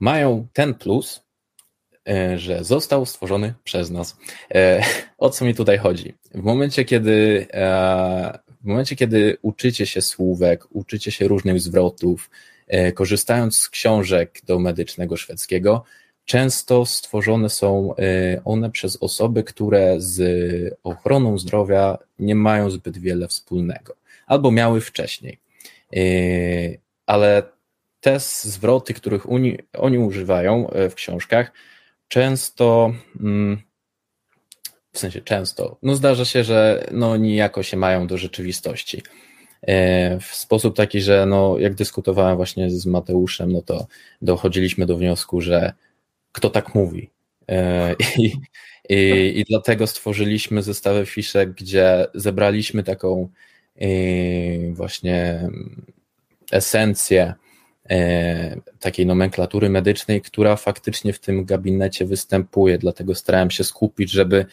mają 0.00 0.46
ten 0.52 0.74
plus, 0.74 1.26
E, 2.08 2.38
że 2.38 2.64
został 2.64 3.06
stworzony 3.06 3.54
przez 3.64 3.90
nas. 3.90 4.16
E, 4.54 4.82
o 5.18 5.30
co 5.30 5.44
mi 5.44 5.54
tutaj 5.54 5.78
chodzi? 5.78 6.14
W 6.34 6.42
momencie, 6.42 6.84
kiedy 6.84 7.46
w 8.62 8.64
momencie, 8.64 8.96
kiedy 8.96 9.36
uczycie 9.42 9.86
się 9.86 10.02
słówek, 10.02 10.64
uczycie 10.70 11.10
się 11.10 11.28
różnych 11.28 11.60
zwrotów, 11.60 12.30
korzystając 12.94 13.58
z 13.58 13.68
książek 13.68 14.40
do 14.46 14.58
medycznego 14.58 15.16
szwedzkiego, 15.16 15.84
często 16.26 16.86
stworzone 16.86 17.48
są 17.48 17.94
one 18.44 18.70
przez 18.70 18.96
osoby, 18.96 19.44
które 19.44 19.94
z 19.98 20.20
ochroną 20.84 21.38
zdrowia 21.38 21.98
nie 22.18 22.34
mają 22.34 22.70
zbyt 22.70 22.98
wiele 22.98 23.28
wspólnego, 23.28 23.96
albo 24.26 24.50
miały 24.50 24.80
wcześniej. 24.80 25.38
Ale 27.06 27.42
te 28.00 28.20
zwroty, 28.20 28.94
których 28.94 29.30
oni, 29.30 29.58
oni 29.72 29.98
używają 29.98 30.70
w 30.90 30.94
książkach, 30.94 31.52
często, 32.08 32.92
mm, 33.20 33.62
w 34.92 34.98
sensie 34.98 35.20
często, 35.20 35.76
no 35.82 35.94
zdarza 35.96 36.24
się, 36.24 36.44
że 36.44 36.86
no 36.90 37.16
nijako 37.16 37.62
się 37.62 37.76
mają 37.76 38.06
do 38.06 38.18
rzeczywistości. 38.18 39.02
E, 39.62 40.20
w 40.20 40.24
sposób 40.24 40.76
taki, 40.76 41.00
że 41.00 41.26
no, 41.26 41.58
jak 41.58 41.74
dyskutowałem 41.74 42.36
właśnie 42.36 42.70
z 42.70 42.86
Mateuszem, 42.86 43.52
no 43.52 43.62
to 43.62 43.86
dochodziliśmy 44.22 44.86
do 44.86 44.96
wniosku, 44.96 45.40
że 45.40 45.72
kto 46.36 46.50
tak 46.50 46.74
mówi. 46.74 47.10
E, 47.48 47.94
I, 48.18 48.32
i, 48.88 49.32
i 49.40 49.44
dlatego 49.48 49.86
stworzyliśmy 49.86 50.62
zestawę 50.62 51.06
fiszek, 51.06 51.52
gdzie 51.52 52.06
zebraliśmy 52.14 52.82
taką 52.82 53.28
e, 53.76 53.88
właśnie 54.72 55.48
esencję 56.52 57.34
E, 57.90 58.56
takiej 58.80 59.06
nomenklatury 59.06 59.70
medycznej, 59.70 60.22
która 60.22 60.56
faktycznie 60.56 61.12
w 61.12 61.18
tym 61.18 61.44
gabinecie 61.44 62.04
występuje, 62.04 62.78
dlatego 62.78 63.14
starałem 63.14 63.50
się 63.50 63.64
skupić, 63.64 64.10
żeby 64.10 64.46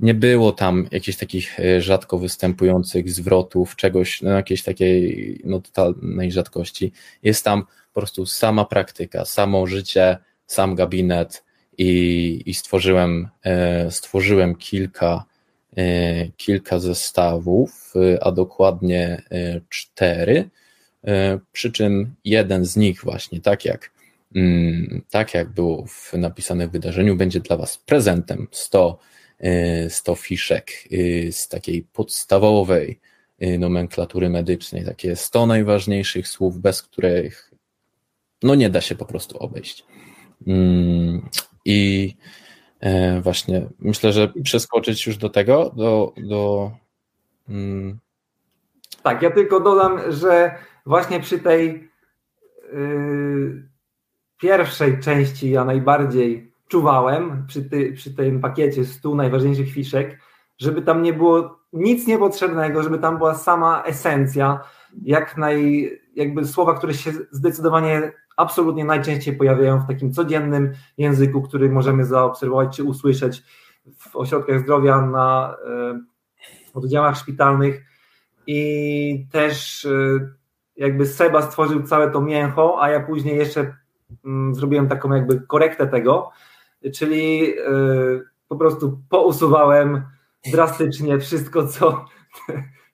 nie 0.00 0.14
było 0.14 0.52
tam 0.52 0.88
jakichś 0.90 1.18
takich 1.18 1.58
rzadko 1.78 2.18
występujących 2.18 3.10
zwrotów, 3.10 3.76
czegoś, 3.76 4.22
no 4.22 4.30
jakiejś 4.30 4.62
takiej 4.62 5.40
no, 5.44 5.60
totalnej 5.60 6.32
rzadkości. 6.32 6.92
Jest 7.22 7.44
tam 7.44 7.64
po 7.92 8.00
prostu 8.00 8.26
sama 8.26 8.64
praktyka, 8.64 9.24
samo 9.24 9.66
życie, 9.66 10.16
sam 10.48 10.74
gabinet 10.74 11.44
i, 11.78 12.42
i 12.46 12.54
stworzyłem, 12.54 13.28
e, 13.44 13.90
stworzyłem 13.90 14.54
kilka, 14.54 15.24
kilka 16.36 16.78
zestawów, 16.78 17.94
a 18.20 18.32
dokładnie 18.32 19.22
cztery, 19.68 20.50
E, 21.04 21.38
przy 21.52 21.72
czym 21.72 22.14
jeden 22.24 22.64
z 22.64 22.76
nich 22.76 23.04
właśnie, 23.04 23.40
tak 23.40 23.64
jak, 23.64 23.90
mm, 24.34 25.02
tak 25.10 25.34
jak 25.34 25.48
było 25.48 25.86
w 25.86 26.12
napisane 26.12 26.68
w 26.68 26.70
wydarzeniu, 26.70 27.16
będzie 27.16 27.40
dla 27.40 27.56
Was 27.56 27.78
prezentem 27.78 28.48
100, 28.50 28.98
100 29.88 30.12
e, 30.12 30.16
fiszek 30.16 30.70
e, 30.70 31.32
z 31.32 31.48
takiej 31.48 31.82
podstawowej 31.82 33.00
nomenklatury 33.58 34.30
medycznej, 34.30 34.84
takie 34.84 35.16
100 35.16 35.46
najważniejszych 35.46 36.28
słów, 36.28 36.58
bez 36.58 36.82
których 36.82 37.54
no 38.42 38.54
nie 38.54 38.70
da 38.70 38.80
się 38.80 38.94
po 38.94 39.04
prostu 39.04 39.38
obejść. 39.38 39.84
Mm, 40.46 41.28
I 41.64 42.14
właśnie 43.22 43.68
myślę, 43.78 44.12
że 44.12 44.28
przeskoczyć 44.42 45.06
już 45.06 45.16
do 45.16 45.28
tego, 45.28 45.72
do, 45.76 46.12
do 46.16 46.70
mm. 47.48 47.98
tak, 49.02 49.22
ja 49.22 49.30
tylko 49.30 49.60
dodam, 49.60 50.12
że 50.12 50.54
właśnie 50.86 51.20
przy 51.20 51.38
tej 51.38 51.90
yy, 52.72 53.68
pierwszej 54.40 55.00
części 55.00 55.50
ja 55.50 55.64
najbardziej 55.64 56.52
czuwałem, 56.68 57.44
przy, 57.46 57.62
ty, 57.62 57.92
przy 57.92 58.14
tym 58.14 58.40
pakiecie 58.40 58.84
100 58.84 59.14
najważniejszych 59.14 59.70
fiszek, 59.70 60.18
żeby 60.58 60.82
tam 60.82 61.02
nie 61.02 61.12
było 61.12 61.58
nic 61.72 62.06
niepotrzebnego, 62.06 62.82
żeby 62.82 62.98
tam 62.98 63.18
była 63.18 63.34
sama 63.34 63.82
esencja, 63.82 64.60
jak 65.02 65.36
naj, 65.36 65.90
jakby 66.14 66.46
słowa, 66.46 66.74
które 66.74 66.94
się 66.94 67.12
zdecydowanie 67.30 68.12
absolutnie 68.36 68.84
najczęściej 68.84 69.36
pojawiają 69.36 69.80
w 69.80 69.86
takim 69.86 70.12
codziennym 70.12 70.72
języku, 70.98 71.42
który 71.42 71.70
możemy 71.70 72.04
zaobserwować 72.04 72.76
czy 72.76 72.84
usłyszeć 72.84 73.42
w 73.96 74.16
ośrodkach 74.16 74.60
zdrowia 74.60 75.00
na 75.00 75.56
y, 76.74 76.74
oddziałach 76.74 77.16
szpitalnych. 77.16 77.84
I 78.46 79.26
też 79.32 79.84
y, 79.84 80.28
jakby 80.76 81.06
Seba 81.06 81.42
stworzył 81.42 81.82
całe 81.82 82.10
to 82.10 82.20
mięcho, 82.20 82.82
a 82.82 82.90
ja 82.90 83.00
później 83.00 83.36
jeszcze 83.36 83.76
mm, 84.24 84.54
zrobiłem 84.54 84.88
taką 84.88 85.14
jakby 85.14 85.40
korektę 85.40 85.86
tego, 85.86 86.30
czyli 86.94 87.40
yy, 87.40 88.24
po 88.48 88.56
prostu 88.56 89.00
pousuwałem 89.08 90.02
drastycznie 90.52 91.18
wszystko, 91.18 91.66
co 91.66 92.04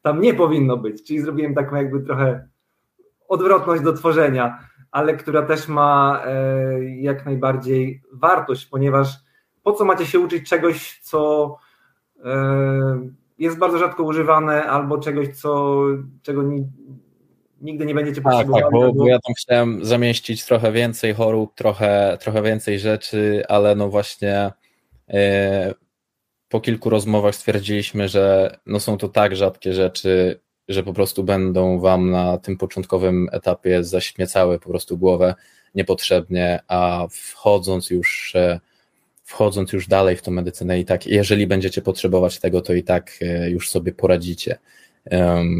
tam 0.05 0.21
nie 0.21 0.35
powinno 0.35 0.77
być, 0.77 1.05
czyli 1.07 1.21
zrobiłem 1.21 1.55
taką 1.55 1.77
jakby 1.77 2.01
trochę 2.01 2.49
odwrotność 3.29 3.83
do 3.83 3.93
tworzenia, 3.93 4.59
ale 4.91 5.17
która 5.17 5.43
też 5.43 5.69
ma 5.69 6.23
yy, 6.27 6.95
jak 6.95 7.25
najbardziej 7.25 8.03
wartość, 8.13 8.67
ponieważ 8.67 9.09
po 9.63 9.73
co 9.73 9.85
macie 9.85 10.07
się 10.07 10.21
uczyć 10.21 10.49
czegoś, 10.49 11.01
co 11.03 11.57
yy, 12.17 12.25
jest 13.39 13.59
bardzo 13.59 13.79
rzadko 13.79 14.03
używane, 14.03 14.65
albo 14.65 14.99
czegoś, 14.99 15.29
co, 15.29 15.83
czego 16.23 16.43
nie, 16.43 16.65
nigdy 17.61 17.87
nie 17.87 17.95
będziecie 17.95 18.23
tak, 18.23 18.33
potrzebowali. 18.33 18.63
Tak, 18.65 18.73
bo, 18.73 18.93
bo 18.93 19.09
ja 19.09 19.19
tam 19.19 19.35
chciałem 19.35 19.85
zamieścić 19.85 20.45
trochę 20.45 20.73
więcej 20.73 21.15
chorób, 21.15 21.55
trochę, 21.55 22.19
trochę 22.21 22.43
więcej 22.43 22.79
rzeczy, 22.79 23.43
ale 23.49 23.75
no 23.75 23.89
właśnie 23.89 24.53
e, 25.09 25.75
po 26.55 26.61
kilku 26.61 26.91
rozmowach 26.91 27.35
stwierdziliśmy, 27.35 28.09
że 28.09 28.57
no 28.67 28.81
są 28.81 28.99
to 28.99 29.09
tak 29.09 29.37
rzadkie 29.37 29.73
rzeczy, 29.73 30.41
że 30.69 30.83
po 30.83 30.93
prostu 30.93 31.25
będą 31.25 31.79
wam 31.79 32.11
na 32.11 32.39
tym 32.39 32.57
początkowym 32.57 33.29
etapie 33.33 33.85
zaśmiecały 33.85 34.59
po 34.59 34.69
prostu 34.69 34.99
głowę 34.99 35.35
niepotrzebnie, 35.75 36.61
a 36.69 37.07
wchodząc 37.11 37.91
już 37.91 38.35
e, 38.35 38.61
wchodząc 39.25 39.73
już 39.73 39.89
dalej 39.89 40.17
w 40.17 40.23
tą 40.23 40.31
medycynę 40.31 40.81
i 40.81 40.85
tak, 40.85 41.07
jeżeli 41.07 41.47
będziecie 41.47 41.83
potrzebować 41.83 42.39
tego, 42.39 42.61
to 42.61 42.75
i 42.75 42.83
tak 42.83 43.11
e, 43.21 43.51
już 43.51 43.71
sobie 43.71 43.93
poradzicie. 43.93 44.59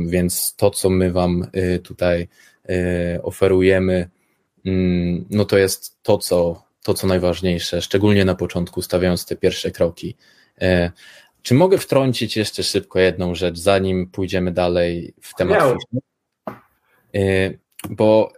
Więc 0.07 0.55
to, 0.57 0.71
co 0.71 0.91
my 0.91 1.13
Wam 1.13 1.47
e, 1.53 1.79
tutaj 1.79 2.29
oferujemy, 3.23 4.09
mm, 4.67 5.25
no 5.31 5.45
to 5.45 5.59
jest 5.59 6.03
to, 6.03 6.19
co, 6.19 6.63
to, 6.83 6.95
co 6.95 7.07
najważniejsze, 7.07 7.83
szczególnie 7.83 8.25
na 8.25 8.35
początku, 8.35 8.83
stawiając 8.83 9.27
te 9.27 9.37
pierwsze 9.37 9.71
kroki. 9.71 10.17
Czy 11.43 11.55
mogę 11.55 11.79
wtrącić 11.79 12.37
jeszcze 12.37 12.63
szybko 12.63 12.99
jedną 12.99 13.35
rzecz, 13.35 13.59
zanim 13.59 14.11
pójdziemy 14.11 14.53
dalej 14.53 15.15
w 15.21 15.35
temat? 15.35 15.75
Bo 17.91 18.33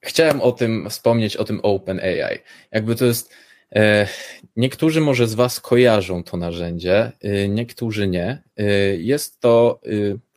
chciałem 0.00 0.40
o 0.40 0.52
tym 0.52 0.90
wspomnieć, 0.90 1.36
o 1.36 1.44
tym 1.44 1.60
OpenAI. 1.62 2.38
Jakby 2.72 2.96
to 2.96 3.04
jest. 3.04 3.34
E, 3.74 4.08
niektórzy 4.56 5.00
może 5.00 5.26
z 5.26 5.34
Was 5.34 5.60
kojarzą 5.60 6.24
to 6.24 6.36
narzędzie, 6.36 7.12
e, 7.20 7.48
niektórzy 7.48 8.08
nie. 8.08 8.42
E, 8.56 8.64
jest 8.96 9.40
to 9.40 9.80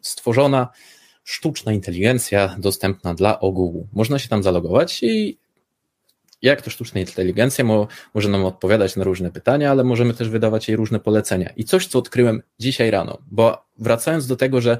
stworzona 0.01 0.69
sztuczna 1.23 1.73
inteligencja 1.73 2.55
dostępna 2.59 3.13
dla 3.13 3.39
ogółu. 3.39 3.87
Można 3.93 4.19
się 4.19 4.29
tam 4.29 4.43
zalogować 4.43 5.03
i 5.03 5.37
jak 6.45 6.61
to 6.61 6.69
sztuczna 6.69 6.99
inteligencja 6.99 7.65
może 8.13 8.29
nam 8.29 8.45
odpowiadać 8.45 8.95
na 8.95 9.03
różne 9.03 9.31
pytania, 9.31 9.71
ale 9.71 9.83
możemy 9.83 10.13
też 10.13 10.29
wydawać 10.29 10.67
jej 10.67 10.77
różne 10.77 10.99
polecenia. 10.99 11.49
I 11.55 11.63
coś, 11.63 11.87
co 11.87 11.99
odkryłem 11.99 12.41
dzisiaj 12.59 12.91
rano, 12.91 13.17
bo 13.31 13.65
wracając 13.79 14.27
do 14.27 14.35
tego, 14.35 14.61
że 14.61 14.77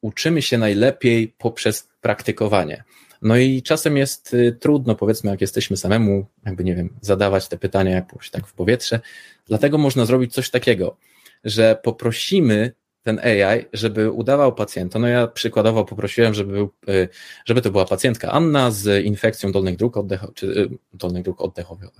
uczymy 0.00 0.42
się 0.42 0.58
najlepiej 0.58 1.28
poprzez 1.38 1.88
praktykowanie. 2.00 2.84
No 3.22 3.36
i 3.36 3.62
czasem 3.62 3.96
jest 3.96 4.34
y, 4.34 4.56
trudno, 4.60 4.94
powiedzmy, 4.94 5.30
jak 5.30 5.40
jesteśmy 5.40 5.76
samemu, 5.76 6.26
jakby 6.46 6.64
nie 6.64 6.74
wiem, 6.74 6.90
zadawać 7.00 7.48
te 7.48 7.58
pytania 7.58 7.90
jakoś 7.90 8.30
tak 8.30 8.46
w 8.46 8.52
powietrze. 8.52 9.00
Dlatego 9.46 9.78
można 9.78 10.04
zrobić 10.04 10.32
coś 10.32 10.50
takiego, 10.50 10.96
że 11.44 11.78
poprosimy 11.82 12.72
ten 13.04 13.18
AI, 13.18 13.64
żeby 13.72 14.10
udawał 14.10 14.54
pacjenta. 14.54 14.98
No 14.98 15.08
ja 15.08 15.26
przykładowo 15.26 15.84
poprosiłem, 15.84 16.34
żeby, 16.34 16.52
był, 16.52 16.70
y, 16.88 17.08
żeby 17.44 17.62
to 17.62 17.70
była 17.70 17.84
pacjentka 17.84 18.32
Anna 18.32 18.70
z 18.70 19.04
infekcją 19.04 19.52
dolnych 19.52 19.76
dróg, 19.76 19.96
oddechowych, 19.96 20.34
czy 20.34 20.46
y, 20.46 20.68
dolnych 20.92 21.22
dróg 21.22 21.40
oddechowych, 21.40 21.90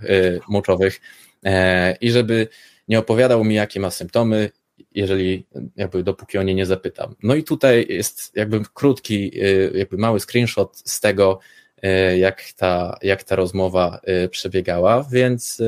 moczowych 0.49 1.01
e, 1.45 1.97
i 2.01 2.11
żeby 2.11 2.49
nie 2.89 2.99
opowiadał 2.99 3.45
mi, 3.45 3.55
jakie 3.55 3.81
ma 3.81 3.91
symptomy, 3.91 4.51
jeżeli 4.95 5.47
jakby 5.77 6.03
dopóki 6.03 6.39
o 6.39 6.43
nie 6.43 6.55
nie 6.55 6.67
zapytam. 6.67 7.15
No 7.23 7.35
i 7.35 7.45
tutaj 7.45 7.87
jest 7.89 8.37
jakby 8.37 8.61
krótki, 8.75 9.43
y, 9.43 9.73
jakby 9.75 9.97
mały 9.97 10.21
screenshot 10.21 10.83
z 10.85 11.01
tego, 11.01 11.39
y, 11.85 12.19
jak 12.19 12.43
ta, 12.57 12.99
jak 13.03 13.23
ta 13.23 13.37
rozmowa 13.37 14.01
y, 14.25 14.29
przebiegała, 14.29 15.07
więc 15.13 15.63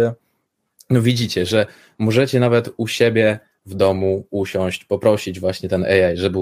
no 0.90 1.02
widzicie, 1.02 1.46
że 1.46 1.66
możecie 1.98 2.40
nawet 2.40 2.70
u 2.76 2.86
siebie 2.86 3.38
w 3.66 3.74
domu 3.74 4.26
usiąść, 4.30 4.84
poprosić 4.84 5.40
właśnie 5.40 5.68
ten 5.68 5.84
AI, 5.84 6.16
żeby 6.16 6.38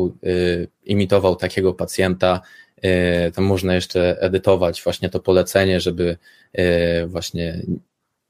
imitował 0.85 1.37
takiego 1.37 1.75
pacjenta. 1.75 2.41
Tam 3.35 3.45
można 3.45 3.75
jeszcze 3.75 4.21
edytować 4.21 4.83
właśnie 4.83 5.11
to 5.11 5.21
polecenie, 5.21 5.81
żeby 5.81 6.17
właśnie 7.07 7.63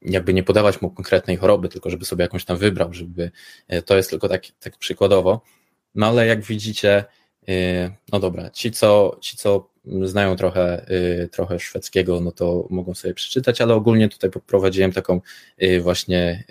jakby 0.01 0.33
nie 0.33 0.43
podawać 0.43 0.81
mu 0.81 0.89
konkretnej 0.89 1.37
choroby, 1.37 1.69
tylko 1.69 1.89
żeby 1.89 2.05
sobie 2.05 2.23
jakąś 2.23 2.45
tam 2.45 2.57
wybrał, 2.57 2.93
żeby 2.93 3.31
to 3.85 3.97
jest 3.97 4.09
tylko 4.09 4.29
tak, 4.29 4.43
tak 4.59 4.77
przykładowo. 4.77 5.41
No 5.95 6.07
ale 6.07 6.27
jak 6.27 6.41
widzicie, 6.41 7.03
no 8.11 8.19
dobra, 8.19 8.49
ci 8.49 8.71
co, 8.71 9.17
ci 9.21 9.37
co 9.37 9.69
znają 10.03 10.35
trochę, 10.35 10.85
trochę 11.31 11.59
szwedzkiego, 11.59 12.21
no 12.21 12.31
to 12.31 12.67
mogą 12.69 12.93
sobie 12.93 13.13
przeczytać, 13.13 13.61
ale 13.61 13.73
ogólnie 13.73 14.09
tutaj 14.09 14.29
poprowadziłem 14.29 14.91
taką 14.91 15.21
właśnie 15.81 16.43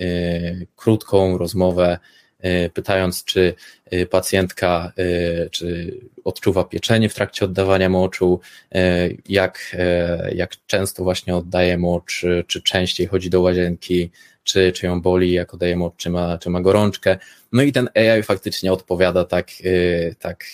krótką 0.77 1.39
rozmowę 1.39 1.99
pytając, 2.75 3.25
czy 3.25 3.55
e, 3.91 4.07
pacjentka 4.07 4.93
e, 4.97 5.51
czy 5.51 5.99
odczuwa 6.25 6.65
pieczenie 6.65 7.09
w 7.09 7.15
trakcie 7.15 7.45
oddawania 7.45 7.89
moczu, 7.89 8.41
jak, 9.29 9.77
jak 10.35 10.57
często 10.67 11.05
właśnie 11.05 11.37
oddaje 11.37 11.79
mocz, 11.79 12.25
czy 12.47 12.63
częściej 12.63 13.07
chodzi 13.07 13.31
do 13.31 13.41
łazienki, 13.41 14.11
czy, 14.45 14.73
czy 14.73 14.87
ją 14.87 15.03
boli, 15.03 15.33
jak 15.33 15.55
oddaje 15.55 15.77
mocz, 15.77 15.95
czy 15.97 16.11
ma, 16.11 16.39
czy 16.39 16.51
ma 16.51 16.61
gorączkę. 16.61 17.19
No 17.53 17.63
i 17.63 17.73
ten 17.73 17.89
AI 17.95 18.23
faktycznie 18.23 18.73
odpowiada 18.73 19.25
tak, 19.25 19.49
tak 20.19 20.45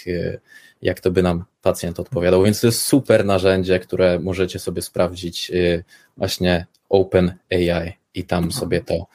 jak 0.83 1.01
to 1.01 1.11
by 1.11 1.23
nam 1.23 1.45
pacjent 1.63 2.01
odpowiadał. 2.01 2.43
Więc 2.43 2.61
to 2.61 2.67
jest 2.67 2.83
super 2.83 3.25
narzędzie, 3.25 3.79
które 3.79 4.19
możecie 4.19 4.59
sobie 4.59 4.83
sprawdzić 4.83 5.53
właśnie 6.17 6.67
Open 6.89 7.33
AI 7.53 7.93
i 8.15 8.25
tam 8.25 8.53
sobie 8.53 8.81
to 8.81 9.07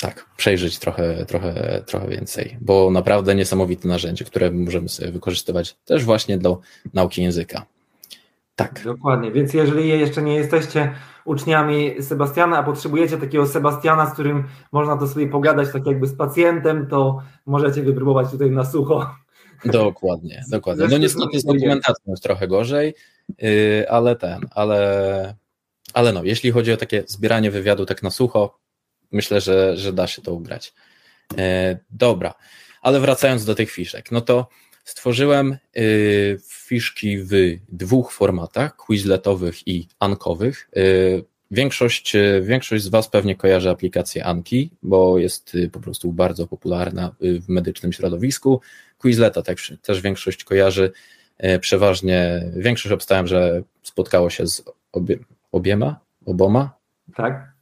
tak, 0.00 0.26
przejrzeć 0.36 0.78
trochę, 0.78 1.26
trochę, 1.26 1.82
trochę 1.86 2.08
więcej, 2.08 2.56
bo 2.60 2.90
naprawdę 2.90 3.34
niesamowite 3.34 3.88
narzędzie, 3.88 4.24
które 4.24 4.50
możemy 4.50 4.88
sobie 4.88 5.12
wykorzystywać 5.12 5.76
też 5.84 6.04
właśnie 6.04 6.38
do 6.38 6.60
nauki 6.94 7.22
języka. 7.22 7.66
Tak. 8.56 8.84
Dokładnie, 8.84 9.32
więc 9.32 9.54
jeżeli 9.54 9.88
jeszcze 9.88 10.22
nie 10.22 10.34
jesteście 10.34 10.94
uczniami 11.24 12.02
Sebastiana, 12.02 12.58
a 12.58 12.62
potrzebujecie 12.62 13.16
takiego 13.16 13.46
Sebastiana, 13.46 14.10
z 14.10 14.12
którym 14.12 14.44
można 14.72 14.96
to 14.96 15.08
sobie 15.08 15.26
pogadać 15.26 15.72
tak 15.72 15.86
jakby 15.86 16.06
z 16.06 16.14
pacjentem, 16.14 16.86
to 16.86 17.22
możecie 17.46 17.82
wypróbować 17.82 18.30
tutaj 18.30 18.50
na 18.50 18.64
sucho. 18.64 19.14
Dokładnie, 19.64 20.44
dokładnie. 20.50 20.86
No 20.90 20.98
niestety 20.98 21.40
z 21.40 21.44
dokumentacją 21.44 22.04
jest 22.12 22.22
trochę 22.22 22.48
gorzej, 22.48 22.94
yy, 23.38 23.90
ale 23.90 24.16
ten, 24.16 24.40
ale, 24.50 25.34
ale 25.94 26.12
no, 26.12 26.24
jeśli 26.24 26.50
chodzi 26.50 26.72
o 26.72 26.76
takie 26.76 27.04
zbieranie 27.06 27.50
wywiadu 27.50 27.86
tak 27.86 28.02
na 28.02 28.10
sucho, 28.10 28.58
myślę, 29.12 29.40
że, 29.40 29.76
że 29.76 29.92
da 29.92 30.06
się 30.06 30.22
to 30.22 30.34
ugrać. 30.34 30.74
E, 31.38 31.78
dobra, 31.90 32.34
ale 32.82 33.00
wracając 33.00 33.44
do 33.44 33.54
tych 33.54 33.70
fiszek, 33.70 34.12
no 34.12 34.20
to 34.20 34.48
stworzyłem 34.84 35.56
y, 35.76 36.38
fiszki 36.48 37.18
w 37.18 37.32
dwóch 37.68 38.12
formatach, 38.12 38.76
quizletowych 38.76 39.68
i 39.68 39.88
ankowych. 39.98 40.70
Y, 40.76 41.24
większość, 41.50 42.14
y, 42.14 42.42
większość 42.44 42.84
z 42.84 42.88
Was 42.88 43.08
pewnie 43.08 43.36
kojarzy 43.36 43.70
aplikację 43.70 44.24
Anki, 44.24 44.70
bo 44.82 45.18
jest 45.18 45.56
po 45.72 45.80
prostu 45.80 46.12
bardzo 46.12 46.46
popularna 46.46 47.14
w 47.20 47.48
medycznym 47.48 47.92
środowisku. 47.92 48.60
Quizleta 48.98 49.42
też, 49.42 49.74
też 49.82 50.00
większość 50.00 50.44
kojarzy. 50.44 50.92
E, 51.38 51.58
przeważnie 51.58 52.50
większość 52.56 52.92
obstałem, 52.92 53.26
że 53.26 53.62
spotkało 53.82 54.30
się 54.30 54.46
z 54.46 54.62
obie, 54.92 55.18
obiema, 55.52 56.00
oboma. 56.26 56.74
Tak. 57.14 57.52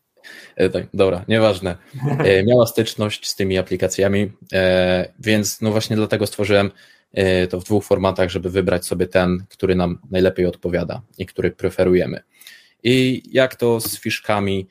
E, 0.57 0.71
tak, 0.71 0.87
dobra, 0.95 1.25
nieważne. 1.29 1.77
E, 2.19 2.43
miała 2.49 2.67
styczność 2.67 3.29
z 3.29 3.37
tymi 3.37 3.59
aplikacjami, 3.59 4.33
e, 4.53 5.13
więc 5.19 5.61
no 5.61 5.71
właśnie 5.71 5.97
dlatego 5.97 6.27
stworzyłem 6.27 6.71
to 7.51 7.61
w 7.61 7.65
dwóch 7.65 7.85
formatach, 7.85 8.31
żeby 8.31 8.51
wybrać 8.51 8.87
sobie 8.87 9.07
ten, 9.07 9.45
który 9.49 9.75
nam 9.75 9.99
najlepiej 10.11 10.47
odpowiada 10.47 11.03
i 11.19 11.27
który 11.27 11.51
preferujemy. 11.51 12.21
I 12.83 13.23
jak 13.33 13.57
to 13.57 13.81
z 13.81 14.01
fiszkami 14.01 14.69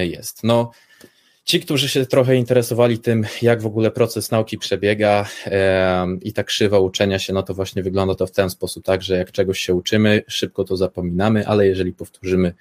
jest? 0.00 0.44
No, 0.44 0.70
ci, 1.44 1.60
którzy 1.60 1.88
się 1.88 2.06
trochę 2.06 2.36
interesowali 2.36 2.98
tym, 2.98 3.26
jak 3.42 3.62
w 3.62 3.66
ogóle 3.66 3.90
proces 3.90 4.30
nauki 4.30 4.58
przebiega 4.58 5.28
i 6.22 6.32
ta 6.32 6.44
krzywa 6.44 6.78
uczenia 6.78 7.18
się, 7.18 7.32
no 7.32 7.42
to 7.42 7.54
właśnie 7.54 7.82
wygląda 7.82 8.14
to 8.14 8.26
w 8.26 8.30
ten 8.30 8.50
sposób, 8.50 8.84
tak, 8.84 9.02
że 9.02 9.16
jak 9.16 9.32
czegoś 9.32 9.60
się 9.60 9.74
uczymy, 9.74 10.22
szybko 10.26 10.64
to 10.64 10.76
zapominamy, 10.76 11.46
ale 11.46 11.66
jeżeli 11.66 11.92
powtórzymy 11.92 12.54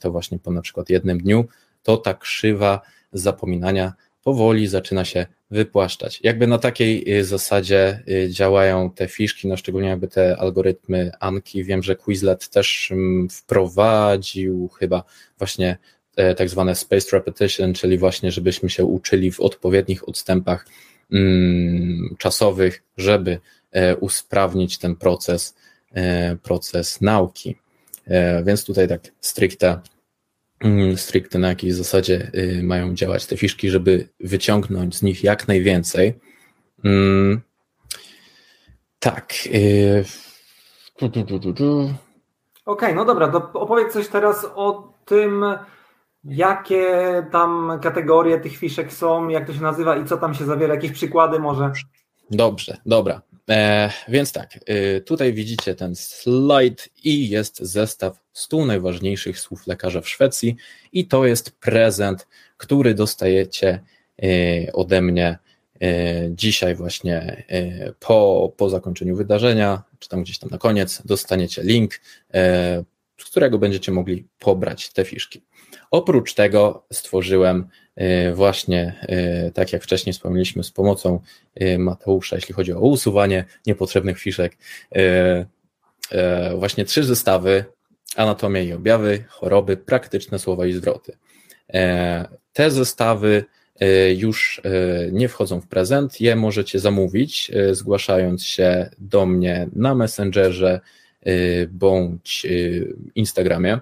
to 0.00 0.12
właśnie 0.12 0.38
po 0.38 0.50
na 0.50 0.62
przykład 0.62 0.90
jednym 0.90 1.18
dniu, 1.18 1.44
to 1.82 1.96
ta 1.96 2.14
krzywa 2.14 2.80
zapominania 3.12 3.92
powoli 4.24 4.66
zaczyna 4.66 5.04
się 5.04 5.26
wypłaszczać. 5.50 6.20
Jakby 6.22 6.46
na 6.46 6.58
takiej 6.58 7.18
y, 7.18 7.24
zasadzie 7.24 8.02
y, 8.08 8.30
działają 8.30 8.90
te 8.90 9.08
fiszki, 9.08 9.48
no 9.48 9.56
szczególnie 9.56 9.88
jakby 9.88 10.08
te 10.08 10.36
algorytmy 10.36 11.10
Anki. 11.20 11.64
Wiem, 11.64 11.82
że 11.82 11.96
Quizlet 11.96 12.48
też 12.48 12.90
mm, 12.90 13.28
wprowadził 13.28 14.68
chyba 14.68 15.04
właśnie 15.38 15.68
e, 15.68 15.76
tak 16.36 16.48
zwane 16.48 16.74
spaced 16.74 17.12
repetition, 17.12 17.74
czyli 17.74 17.98
właśnie 17.98 18.32
żebyśmy 18.32 18.70
się 18.70 18.84
uczyli 18.84 19.32
w 19.32 19.40
odpowiednich 19.40 20.08
odstępach 20.08 20.66
mm, 21.12 22.16
czasowych, 22.18 22.82
żeby 22.96 23.38
e, 23.72 23.96
usprawnić 23.96 24.78
ten 24.78 24.96
proces, 24.96 25.54
e, 25.92 26.36
proces 26.36 27.00
nauki. 27.00 27.56
Więc 28.44 28.64
tutaj 28.64 28.88
tak 28.88 29.00
stricte 29.20 29.80
Mm, 30.64 30.96
stricte 30.96 31.38
na 31.38 31.48
jakiej 31.48 31.72
zasadzie 31.72 32.30
y, 32.34 32.62
mają 32.62 32.94
działać 32.94 33.26
te 33.26 33.36
fiszki, 33.36 33.70
żeby 33.70 34.08
wyciągnąć 34.20 34.96
z 34.96 35.02
nich 35.02 35.24
jak 35.24 35.48
najwięcej. 35.48 36.14
Mm, 36.84 37.40
Tak. 38.98 39.46
Yy... 39.46 40.04
Okej, 41.74 41.94
okay, 42.64 42.94
no 42.94 43.04
dobra, 43.04 43.32
opowiedz 43.52 43.92
coś 43.92 44.08
teraz 44.08 44.46
o 44.54 44.92
tym, 45.04 45.44
jakie 46.24 46.86
tam 47.32 47.78
kategorie 47.82 48.40
tych 48.40 48.56
fiszek 48.56 48.92
są, 48.92 49.28
jak 49.28 49.46
to 49.46 49.54
się 49.54 49.60
nazywa 49.60 49.96
i 49.96 50.04
co 50.04 50.16
tam 50.16 50.34
się 50.34 50.44
zawiera, 50.44 50.74
jakieś 50.74 50.92
przykłady 50.92 51.38
może? 51.38 51.72
Dobrze, 52.30 52.76
dobra. 52.86 53.22
E, 53.50 53.90
więc 54.08 54.32
tak, 54.32 54.58
e, 54.66 55.00
tutaj 55.00 55.32
widzicie 55.32 55.74
ten 55.74 55.94
slajd 55.94 56.88
i 57.04 57.28
jest 57.28 57.58
zestaw 57.58 58.20
100 58.32 58.66
najważniejszych 58.66 59.40
słów 59.40 59.66
lekarza 59.66 60.00
w 60.00 60.08
Szwecji 60.08 60.56
i 60.92 61.06
to 61.06 61.26
jest 61.26 61.50
prezent, 61.60 62.26
który 62.56 62.94
dostajecie 62.94 63.80
e, 64.22 64.26
ode 64.72 65.02
mnie 65.02 65.38
e, 65.82 65.86
dzisiaj 66.30 66.74
właśnie 66.74 67.44
po, 68.00 68.52
po 68.56 68.70
zakończeniu 68.70 69.16
wydarzenia, 69.16 69.82
czy 69.98 70.08
tam 70.08 70.22
gdzieś 70.22 70.38
tam 70.38 70.50
na 70.50 70.58
koniec 70.58 71.02
dostaniecie 71.04 71.62
link, 71.62 72.00
z 73.18 73.24
którego 73.24 73.58
będziecie 73.58 73.92
mogli 73.92 74.28
pobrać 74.38 74.92
te 74.92 75.04
fiszki. 75.04 75.42
Oprócz 75.90 76.34
tego 76.34 76.86
stworzyłem 76.92 77.68
y, 78.00 78.34
właśnie, 78.34 79.06
y, 79.48 79.52
tak 79.52 79.72
jak 79.72 79.82
wcześniej 79.82 80.12
wspomnieliśmy, 80.12 80.64
z 80.64 80.70
pomocą 80.70 81.20
y, 81.62 81.78
Mateusza, 81.78 82.36
jeśli 82.36 82.54
chodzi 82.54 82.72
o 82.72 82.80
usuwanie 82.80 83.44
niepotrzebnych 83.66 84.18
fiszek, 84.18 84.56
właśnie 86.58 86.84
trzy 86.84 87.04
zestawy 87.04 87.64
anatomia 88.16 88.60
i 88.60 88.72
objawy, 88.72 89.24
choroby, 89.28 89.76
praktyczne 89.76 90.38
słowa 90.38 90.66
i 90.66 90.72
zwroty. 90.72 91.16
Te 92.52 92.70
zestawy 92.70 93.44
już 94.16 94.62
nie 95.12 95.28
wchodzą 95.28 95.60
w 95.60 95.66
prezent, 95.66 96.20
je 96.20 96.36
możecie 96.36 96.78
zamówić, 96.78 97.52
zgłaszając 97.72 98.44
się 98.44 98.90
do 98.98 99.26
mnie 99.26 99.68
na 99.72 99.94
Messengerze 99.94 100.80
bądź 101.70 102.46
Instagramie. 103.14 103.80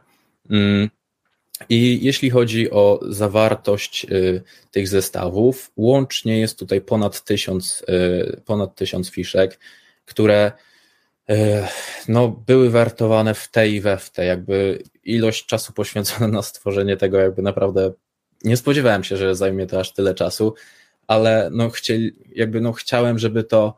I 1.69 1.99
jeśli 2.03 2.31
chodzi 2.31 2.71
o 2.71 3.01
zawartość 3.09 4.07
y, 4.11 4.43
tych 4.71 4.89
zestawów, 4.89 5.73
łącznie 5.77 6.39
jest 6.39 6.59
tutaj 6.59 6.81
ponad 6.81 7.25
tysiąc, 7.25 7.85
y, 7.89 8.41
ponad 8.45 8.75
tysiąc 8.75 9.11
fiszek, 9.11 9.59
które 10.05 10.53
y, 11.31 11.35
no, 12.09 12.29
były 12.29 12.71
wertowane 12.71 13.35
w 13.35 13.49
te 13.49 13.69
i 13.69 13.81
we 13.81 13.99
w 13.99 14.11
te. 14.11 14.25
Jakby 14.25 14.83
ilość 15.05 15.47
czasu 15.47 15.73
poświęcona 15.73 16.29
na 16.29 16.43
stworzenie 16.43 16.97
tego, 16.97 17.19
jakby 17.19 17.43
naprawdę 17.43 17.93
nie 18.45 18.57
spodziewałem 18.57 19.05
się, 19.05 19.17
że 19.17 19.35
zajmie 19.35 19.67
to 19.67 19.81
aż 19.81 19.93
tyle 19.93 20.15
czasu, 20.15 20.55
ale 21.07 21.49
no, 21.53 21.71
chcieli, 21.71 22.13
jakby 22.35 22.61
no, 22.61 22.73
chciałem, 22.73 23.19
żeby 23.19 23.45
to 23.45 23.77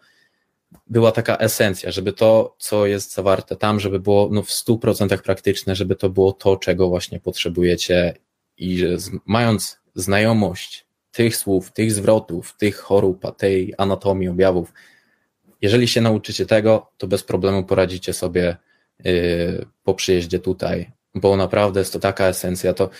była 0.86 1.12
taka 1.12 1.36
esencja, 1.36 1.90
żeby 1.90 2.12
to, 2.12 2.56
co 2.58 2.86
jest 2.86 3.14
zawarte 3.14 3.56
tam, 3.56 3.80
żeby 3.80 4.00
było 4.00 4.28
no, 4.32 4.42
w 4.42 4.48
100% 4.48 5.18
praktyczne, 5.18 5.74
żeby 5.74 5.96
to 5.96 6.10
było 6.10 6.32
to, 6.32 6.56
czego 6.56 6.88
właśnie 6.88 7.20
potrzebujecie 7.20 8.14
i 8.56 8.78
że 8.78 8.96
mając 9.26 9.78
znajomość 9.94 10.86
tych 11.12 11.36
słów, 11.36 11.72
tych 11.72 11.92
zwrotów, 11.92 12.56
tych 12.56 12.76
chorób, 12.76 13.36
tej 13.36 13.74
anatomii 13.78 14.28
objawów, 14.28 14.72
jeżeli 15.62 15.88
się 15.88 16.00
nauczycie 16.00 16.46
tego, 16.46 16.90
to 16.98 17.06
bez 17.06 17.22
problemu 17.22 17.64
poradzicie 17.64 18.12
sobie 18.12 18.56
yy, 19.04 19.66
po 19.84 19.94
przyjeździe 19.94 20.38
tutaj, 20.38 20.90
bo 21.14 21.36
naprawdę 21.36 21.80
jest 21.80 21.92
to 21.92 22.00
taka 22.00 22.24
esencja, 22.26 22.74
to 22.74 22.90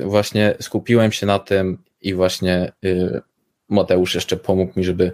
właśnie 0.00 0.54
skupiłem 0.60 1.12
się 1.12 1.26
na 1.26 1.38
tym 1.38 1.78
i 2.00 2.14
właśnie 2.14 2.72
yy, 2.82 3.22
Mateusz 3.68 4.14
jeszcze 4.14 4.36
pomógł 4.36 4.78
mi, 4.78 4.84
żeby 4.84 5.12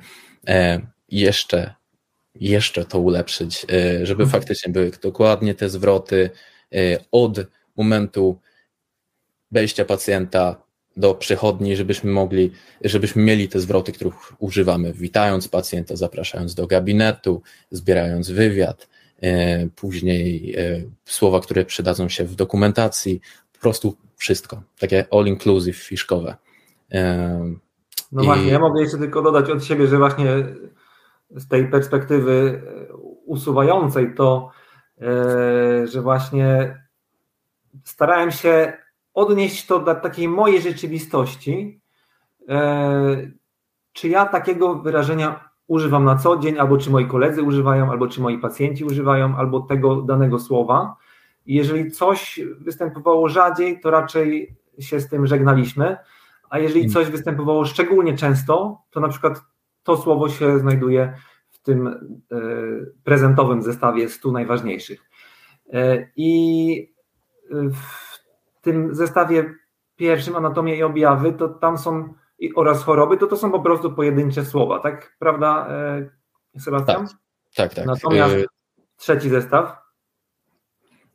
e, 0.48 0.80
jeszcze 1.08 1.74
jeszcze 2.34 2.84
to 2.84 2.98
ulepszyć, 2.98 3.66
e, 3.72 4.06
żeby 4.06 4.22
mhm. 4.22 4.30
faktycznie 4.30 4.72
były 4.72 4.90
dokładnie 5.02 5.54
te 5.54 5.68
zwroty 5.68 6.30
e, 6.74 6.98
od 7.12 7.40
momentu 7.76 8.38
wejścia 9.50 9.84
pacjenta 9.84 10.64
do 10.96 11.14
przychodni, 11.14 11.76
żebyśmy 11.76 12.10
mogli, 12.10 12.52
żebyśmy 12.84 13.22
mieli 13.22 13.48
te 13.48 13.60
zwroty, 13.60 13.92
których 13.92 14.14
używamy, 14.38 14.92
witając 14.92 15.48
pacjenta, 15.48 15.96
zapraszając 15.96 16.54
do 16.54 16.66
gabinetu, 16.66 17.42
zbierając 17.70 18.30
wywiad, 18.30 18.88
e, 19.22 19.68
później 19.68 20.56
słowa, 21.04 21.40
które 21.40 21.64
przydadzą 21.64 22.08
się 22.08 22.24
w 22.24 22.34
dokumentacji, 22.34 23.20
po 23.52 23.58
prostu 23.58 23.96
wszystko, 24.16 24.62
takie 24.78 25.04
all-inclusive, 25.10 25.76
fiszkowe. 25.76 26.36
No 28.12 28.22
I... 28.22 28.24
właśnie, 28.26 28.46
ja 28.46 28.58
mogę 28.58 28.82
jeszcze 28.82 28.98
tylko 28.98 29.22
dodać 29.22 29.50
od 29.50 29.64
siebie, 29.64 29.86
że 29.86 29.98
właśnie 29.98 30.26
z 31.30 31.48
tej 31.48 31.68
perspektywy 31.68 32.62
e, 32.90 32.94
usuwającej 33.26 34.14
to, 34.14 34.50
e, 35.00 35.86
że 35.86 36.02
właśnie 36.02 36.78
starałem 37.84 38.30
się 38.30 38.72
odnieść 39.14 39.66
to 39.66 39.78
do 39.78 39.94
takiej 39.94 40.28
mojej 40.28 40.60
rzeczywistości. 40.60 41.80
E, 42.48 43.30
czy 43.92 44.08
ja 44.08 44.26
takiego 44.26 44.74
wyrażenia 44.74 45.48
używam 45.66 46.04
na 46.04 46.16
co 46.16 46.36
dzień, 46.36 46.58
albo 46.58 46.78
czy 46.78 46.90
moi 46.90 47.06
koledzy 47.06 47.42
używają, 47.42 47.90
albo 47.90 48.08
czy 48.08 48.20
moi 48.20 48.38
pacjenci 48.38 48.84
używają, 48.84 49.36
albo 49.36 49.60
tego 49.60 50.02
danego 50.02 50.38
słowa. 50.38 50.96
I 51.46 51.54
jeżeli 51.54 51.90
coś 51.90 52.40
występowało 52.60 53.28
rzadziej, 53.28 53.80
to 53.80 53.90
raczej 53.90 54.56
się 54.78 55.00
z 55.00 55.08
tym 55.08 55.26
żegnaliśmy, 55.26 55.96
a 56.50 56.58
jeżeli 56.58 56.80
mm. 56.80 56.92
coś 56.92 57.06
występowało 57.06 57.64
szczególnie 57.64 58.16
często, 58.16 58.82
to 58.90 59.00
na 59.00 59.08
przykład 59.08 59.40
to 59.84 59.96
słowo 59.96 60.28
się 60.28 60.58
znajduje 60.58 61.14
w 61.50 61.58
tym 61.62 61.86
e, 61.86 61.94
prezentowym 63.04 63.62
zestawie 63.62 64.08
100 64.08 64.32
najważniejszych. 64.32 65.00
E, 65.72 66.08
I 66.16 66.94
w 67.50 68.60
tym 68.60 68.94
zestawie 68.94 69.54
pierwszym, 69.96 70.36
anatomia 70.36 70.74
i 70.74 70.82
objawy, 70.82 71.32
to 71.32 71.48
tam 71.48 71.78
są 71.78 72.14
oraz 72.54 72.82
choroby, 72.82 73.16
to 73.16 73.26
to 73.26 73.36
są 73.36 73.52
po 73.52 73.60
prostu 73.60 73.92
pojedyncze 73.92 74.44
słowa, 74.44 74.78
tak? 74.78 75.16
Prawda, 75.18 75.68
e, 75.70 76.60
Sebastian? 76.60 77.06
Tak, 77.06 77.16
tak. 77.54 77.74
tak. 77.74 77.86
Natomiast 77.86 78.34
trzeci 78.96 79.28
zestaw. 79.28 79.84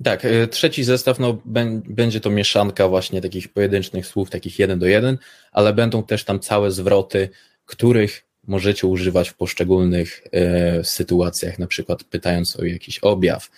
Tak, 0.04 0.24
trzeci 0.52 0.84
zestaw 0.84 1.20
no, 1.20 1.38
będzie 1.86 2.20
to 2.20 2.30
mieszanka 2.30 2.88
właśnie 2.88 3.22
takich 3.22 3.54
pojedynczych 3.54 4.08
słów, 4.08 4.30
takich 4.30 4.60
jeden 4.60 4.80
do 4.80 4.86
jeden, 4.86 5.18
ale 5.52 5.74
będą 5.74 6.04
też 6.04 6.26
tam 6.26 6.40
całe 6.40 6.72
zwroty, 6.72 7.30
których 7.66 8.29
możecie 8.48 8.88
używać 8.88 9.30
w 9.30 9.34
poszczególnych 9.34 10.24
e, 10.32 10.84
sytuacjach, 10.84 11.60
na 11.60 11.68
przykład 11.68 12.04
pytając 12.04 12.56
o 12.56 12.66
jakiś 12.66 13.00
objaw, 13.00 13.50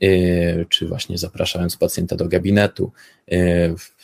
e, 0.00 0.64
czy 0.64 0.88
właśnie 0.88 1.18
zapraszając 1.18 1.76
pacjenta 1.76 2.16
do 2.16 2.28
gabinetu, 2.28 2.92
e, 3.30 3.36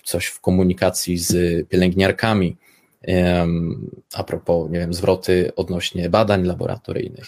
coś 0.02 0.26
w 0.26 0.40
komunikacji 0.40 1.18
z 1.18 1.68
pielęgniarkami, 1.68 2.56
a 4.14 4.24
propos, 4.24 4.70
nie 4.70 4.78
wiem, 4.78 4.94
zwroty 4.94 5.52
odnośnie 5.56 6.10
badań 6.10 6.44
laboratoryjnych. 6.44 7.24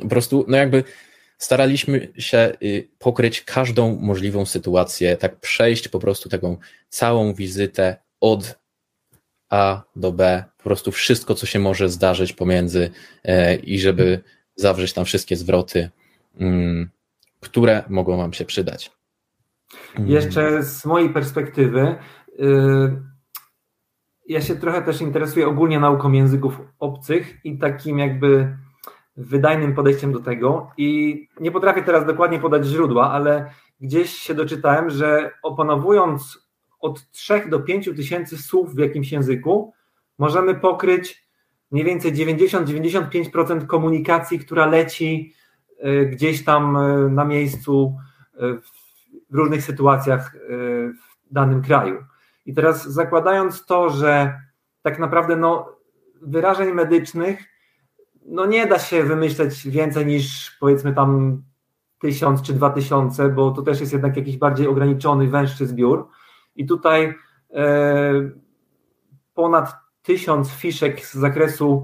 Po 0.00 0.08
prostu, 0.08 0.44
no 0.48 0.56
jakby 0.56 0.84
staraliśmy 1.38 2.08
się 2.18 2.52
y, 2.62 2.88
pokryć 2.98 3.42
każdą 3.42 3.96
możliwą 4.00 4.46
sytuację, 4.46 5.16
tak 5.16 5.36
przejść 5.36 5.88
po 5.88 5.98
prostu 5.98 6.28
taką 6.28 6.56
całą 6.88 7.34
wizytę 7.34 7.96
od 8.20 8.58
A 9.50 9.82
do 9.96 10.12
B 10.12 10.44
prostu 10.68 10.92
wszystko, 10.92 11.34
co 11.34 11.46
się 11.46 11.58
może 11.58 11.88
zdarzyć 11.88 12.32
pomiędzy 12.32 12.90
e, 13.24 13.54
i 13.56 13.78
żeby 13.78 14.20
zawrzeć 14.54 14.92
tam 14.92 15.04
wszystkie 15.04 15.36
zwroty, 15.36 15.90
mm, 16.40 16.90
które 17.40 17.84
mogą 17.88 18.16
Wam 18.16 18.32
się 18.32 18.44
przydać. 18.44 18.90
Mm. 19.96 20.10
Jeszcze 20.10 20.62
z 20.62 20.84
mojej 20.84 21.10
perspektywy, 21.10 21.94
y, 22.40 23.02
ja 24.28 24.40
się 24.40 24.56
trochę 24.56 24.82
też 24.82 25.00
interesuję 25.00 25.48
ogólnie 25.48 25.80
nauką 25.80 26.12
języków 26.12 26.60
obcych 26.78 27.44
i 27.44 27.58
takim 27.58 27.98
jakby 27.98 28.56
wydajnym 29.16 29.74
podejściem 29.74 30.12
do 30.12 30.20
tego. 30.20 30.70
I 30.76 31.28
nie 31.40 31.50
potrafię 31.50 31.82
teraz 31.82 32.06
dokładnie 32.06 32.38
podać 32.38 32.66
źródła, 32.66 33.10
ale 33.10 33.50
gdzieś 33.80 34.10
się 34.10 34.34
doczytałem, 34.34 34.90
że 34.90 35.30
opanowując 35.42 36.48
od 36.80 37.10
3 37.10 37.42
do 37.48 37.60
5 37.60 37.90
tysięcy 37.96 38.38
słów 38.38 38.74
w 38.74 38.78
jakimś 38.78 39.12
języku, 39.12 39.72
możemy 40.18 40.54
pokryć 40.54 41.28
mniej 41.70 41.84
więcej 41.84 42.12
90-95% 42.12 43.66
komunikacji, 43.66 44.38
która 44.38 44.66
leci 44.66 45.34
y, 45.84 46.06
gdzieś 46.06 46.44
tam 46.44 46.76
y, 46.76 47.10
na 47.10 47.24
miejscu 47.24 47.96
y, 48.34 48.38
w 49.30 49.34
różnych 49.34 49.62
sytuacjach 49.62 50.36
w 51.28 51.32
danym 51.32 51.62
kraju. 51.62 52.04
I 52.46 52.54
teraz 52.54 52.88
zakładając 52.88 53.66
to, 53.66 53.90
że 53.90 54.40
tak 54.82 54.98
naprawdę 54.98 55.36
no, 55.36 55.76
wyrażeń 56.22 56.72
medycznych 56.72 57.44
no 58.26 58.46
nie 58.46 58.66
da 58.66 58.78
się 58.78 59.04
wymyśleć 59.04 59.68
więcej 59.68 60.06
niż 60.06 60.56
powiedzmy 60.60 60.94
tam 60.94 61.42
tysiąc 62.00 62.42
czy 62.42 62.52
dwa 62.52 62.70
tysiące, 62.70 63.28
bo 63.28 63.50
to 63.50 63.62
też 63.62 63.80
jest 63.80 63.92
jednak 63.92 64.16
jakiś 64.16 64.36
bardziej 64.36 64.66
ograniczony, 64.66 65.28
węższy 65.28 65.66
zbiór. 65.66 66.08
I 66.56 66.66
tutaj 66.66 67.14
e, 67.54 68.12
ponad 69.34 69.87
tysiąc 70.08 70.50
fiszek 70.50 71.00
z 71.06 71.14
zakresu 71.14 71.82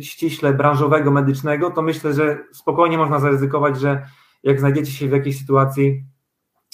ściśle 0.00 0.52
branżowego, 0.52 1.10
medycznego, 1.10 1.70
to 1.70 1.82
myślę, 1.82 2.12
że 2.12 2.38
spokojnie 2.52 2.98
można 2.98 3.20
zaryzykować, 3.20 3.80
że 3.80 4.06
jak 4.42 4.60
znajdziecie 4.60 4.92
się 4.92 5.08
w 5.08 5.12
jakiejś 5.12 5.38
sytuacji 5.38 6.04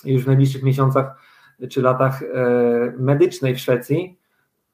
już 0.05 0.25
w 0.25 0.27
najbliższych 0.27 0.63
miesiącach 0.63 1.17
czy 1.71 1.83
latach 1.83 2.23
e, 2.23 2.27
medycznej 2.99 3.55
w 3.55 3.61
Szwecji, 3.61 4.19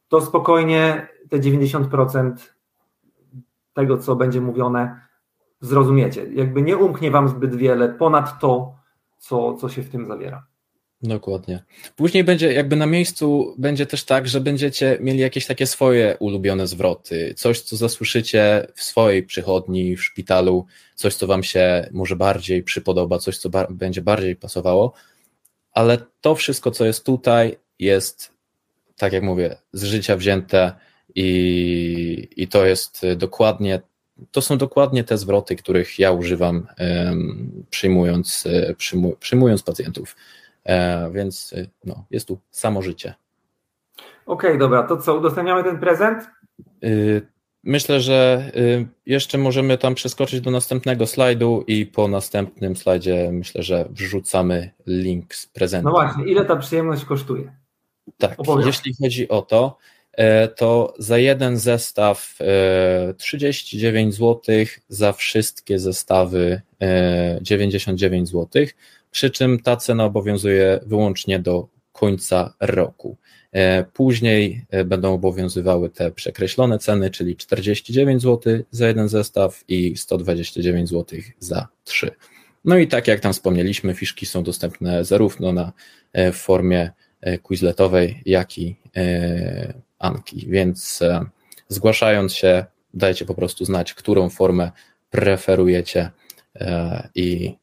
to 0.09 0.21
spokojnie 0.21 1.09
te 1.31 1.39
90% 1.39 2.33
tego, 3.73 3.99
co 3.99 4.17
będzie 4.17 4.41
mówione, 4.41 5.01
zrozumiecie. 5.61 6.25
Jakby 6.33 6.63
nie 6.63 6.77
umknie 6.77 7.11
wam 7.11 7.29
zbyt 7.29 7.57
wiele 7.57 7.89
ponad 7.89 8.41
to, 8.41 8.75
co, 9.19 9.55
co 9.55 9.69
się 9.69 9.83
w 9.83 9.91
tym 9.91 10.07
zawiera. 10.07 10.47
Dokładnie. 11.03 11.65
Później 11.97 12.25
będzie 12.25 12.53
jakby 12.53 12.77
na 12.77 12.87
miejscu 12.87 13.55
będzie 13.59 13.87
też 13.87 14.05
tak, 14.05 14.29
że 14.29 14.41
będziecie 14.41 14.99
mieli 15.01 15.19
jakieś 15.19 15.47
takie 15.47 15.67
swoje 15.67 16.17
ulubione 16.21 16.67
zwroty, 16.67 17.35
coś, 17.37 17.61
co 17.61 17.77
zasłyszycie 17.77 18.67
w 18.75 18.83
swojej 18.83 19.23
przychodni, 19.23 19.97
w 19.97 20.05
szpitalu, 20.05 20.67
coś, 20.95 21.15
co 21.15 21.27
wam 21.27 21.43
się 21.43 21.89
może 21.93 22.17
bardziej 22.17 22.63
przypodoba, 22.63 23.19
coś, 23.19 23.39
co 23.39 23.51
będzie 23.71 24.03
bardziej 24.03 24.37
pasowało, 24.37 24.93
ale 25.73 25.99
to 26.21 26.35
wszystko, 26.35 26.71
co 26.71 26.85
jest 26.85 27.05
tutaj, 27.05 27.57
jest, 27.79 28.33
tak 28.97 29.13
jak 29.13 29.23
mówię, 29.23 29.57
z 29.73 29.83
życia 29.85 30.17
wzięte 30.17 30.73
i, 31.15 32.29
i 32.37 32.49
to 32.49 32.67
jest 32.67 33.07
dokładnie, 33.17 33.81
to 34.31 34.43
są 34.43 34.59
dokładnie 34.59 35.05
te 35.05 35.19
zwroty, 35.19 35.57
których 35.57 35.99
ja 35.99 36.13
używam 36.13 36.67
um, 36.79 37.65
przyjmując, 37.71 38.45
przyjmu, 38.77 39.17
przyjmując 39.21 39.63
pacjentów. 39.63 40.17
E, 40.69 41.11
więc 41.13 41.53
e, 41.57 41.67
no, 41.85 42.05
jest 42.11 42.29
tu 42.29 42.39
samo 42.51 42.83
życie. 42.83 43.15
Okej, 44.27 44.51
okay, 44.51 44.59
dobra, 44.59 44.83
to 44.83 44.97
co, 44.97 45.17
udostępniamy 45.17 45.65
ten 45.65 45.79
prezent? 45.79 46.25
Y, 46.85 47.27
myślę, 47.65 48.01
że 48.01 48.51
y, 48.57 48.87
jeszcze 49.07 49.39
możemy 49.39 49.79
tam 49.79 49.95
przeskoczyć 49.95 50.41
do 50.41 50.51
następnego 50.51 51.07
slajdu 51.07 51.65
i 51.67 51.87
po 51.87 52.09
następnym 52.09 52.77
slajdzie 52.77 53.31
myślę, 53.33 53.63
że 53.63 53.89
wrzucamy 53.91 54.71
link 54.87 55.35
z 55.35 55.47
prezentem. 55.47 55.93
No 55.93 56.01
właśnie, 56.01 56.25
ile 56.25 56.45
ta 56.45 56.57
przyjemność 56.57 57.05
kosztuje? 57.05 57.53
Tak, 58.19 58.37
jeśli 58.67 58.95
chodzi 59.03 59.29
o 59.29 59.43
to, 59.43 59.77
e, 60.13 60.49
to 60.49 60.95
za 60.99 61.19
jeden 61.19 61.57
zestaw 61.57 62.39
39 63.17 64.15
zł, 64.15 64.41
za 64.89 65.13
wszystkie 65.13 65.79
zestawy 65.79 66.61
99 67.43 68.29
zł 68.29 68.67
przy 69.11 69.31
czym 69.31 69.59
ta 69.59 69.77
cena 69.77 70.05
obowiązuje 70.05 70.81
wyłącznie 70.87 71.39
do 71.39 71.69
końca 71.93 72.55
roku. 72.61 73.17
E, 73.53 73.85
później 73.85 74.65
e, 74.71 74.85
będą 74.85 75.15
obowiązywały 75.15 75.91
te 75.91 76.11
przekreślone 76.11 76.79
ceny, 76.79 77.11
czyli 77.11 77.37
49 77.37 78.23
zł 78.23 78.63
za 78.71 78.89
jeden 78.89 79.09
zestaw 79.09 79.65
i 79.69 79.97
129 79.97 80.89
zł 80.89 81.19
za 81.39 81.69
trzy. 81.85 82.11
No 82.65 82.79
i 82.79 82.89
tak 82.89 83.09
jak 83.09 83.21
tam 83.21 83.33
wspomnieliśmy, 83.33 83.95
fiszki 83.95 84.27
są 84.27 84.43
dostępne 84.43 85.05
zarówno 85.05 85.53
na 85.53 85.73
e, 86.13 86.33
w 86.33 86.37
formie 86.37 86.91
quizletowej, 87.43 88.23
jak 88.27 88.59
i 88.59 88.77
Anki, 89.99 90.47
więc 90.49 91.01
zgłaszając 91.69 92.35
się, 92.35 92.65
dajcie 92.95 93.25
po 93.25 93.35
prostu 93.35 93.65
znać, 93.65 93.95
którą 93.95 94.31
formę 94.31 94.71
preferujecie 95.11 96.11
i 97.15 97.57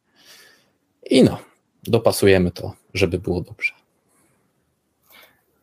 i 1.09 1.23
no, 1.23 1.37
dopasujemy 1.83 2.51
to, 2.51 2.73
żeby 2.93 3.19
było 3.19 3.41
dobrze. 3.41 3.73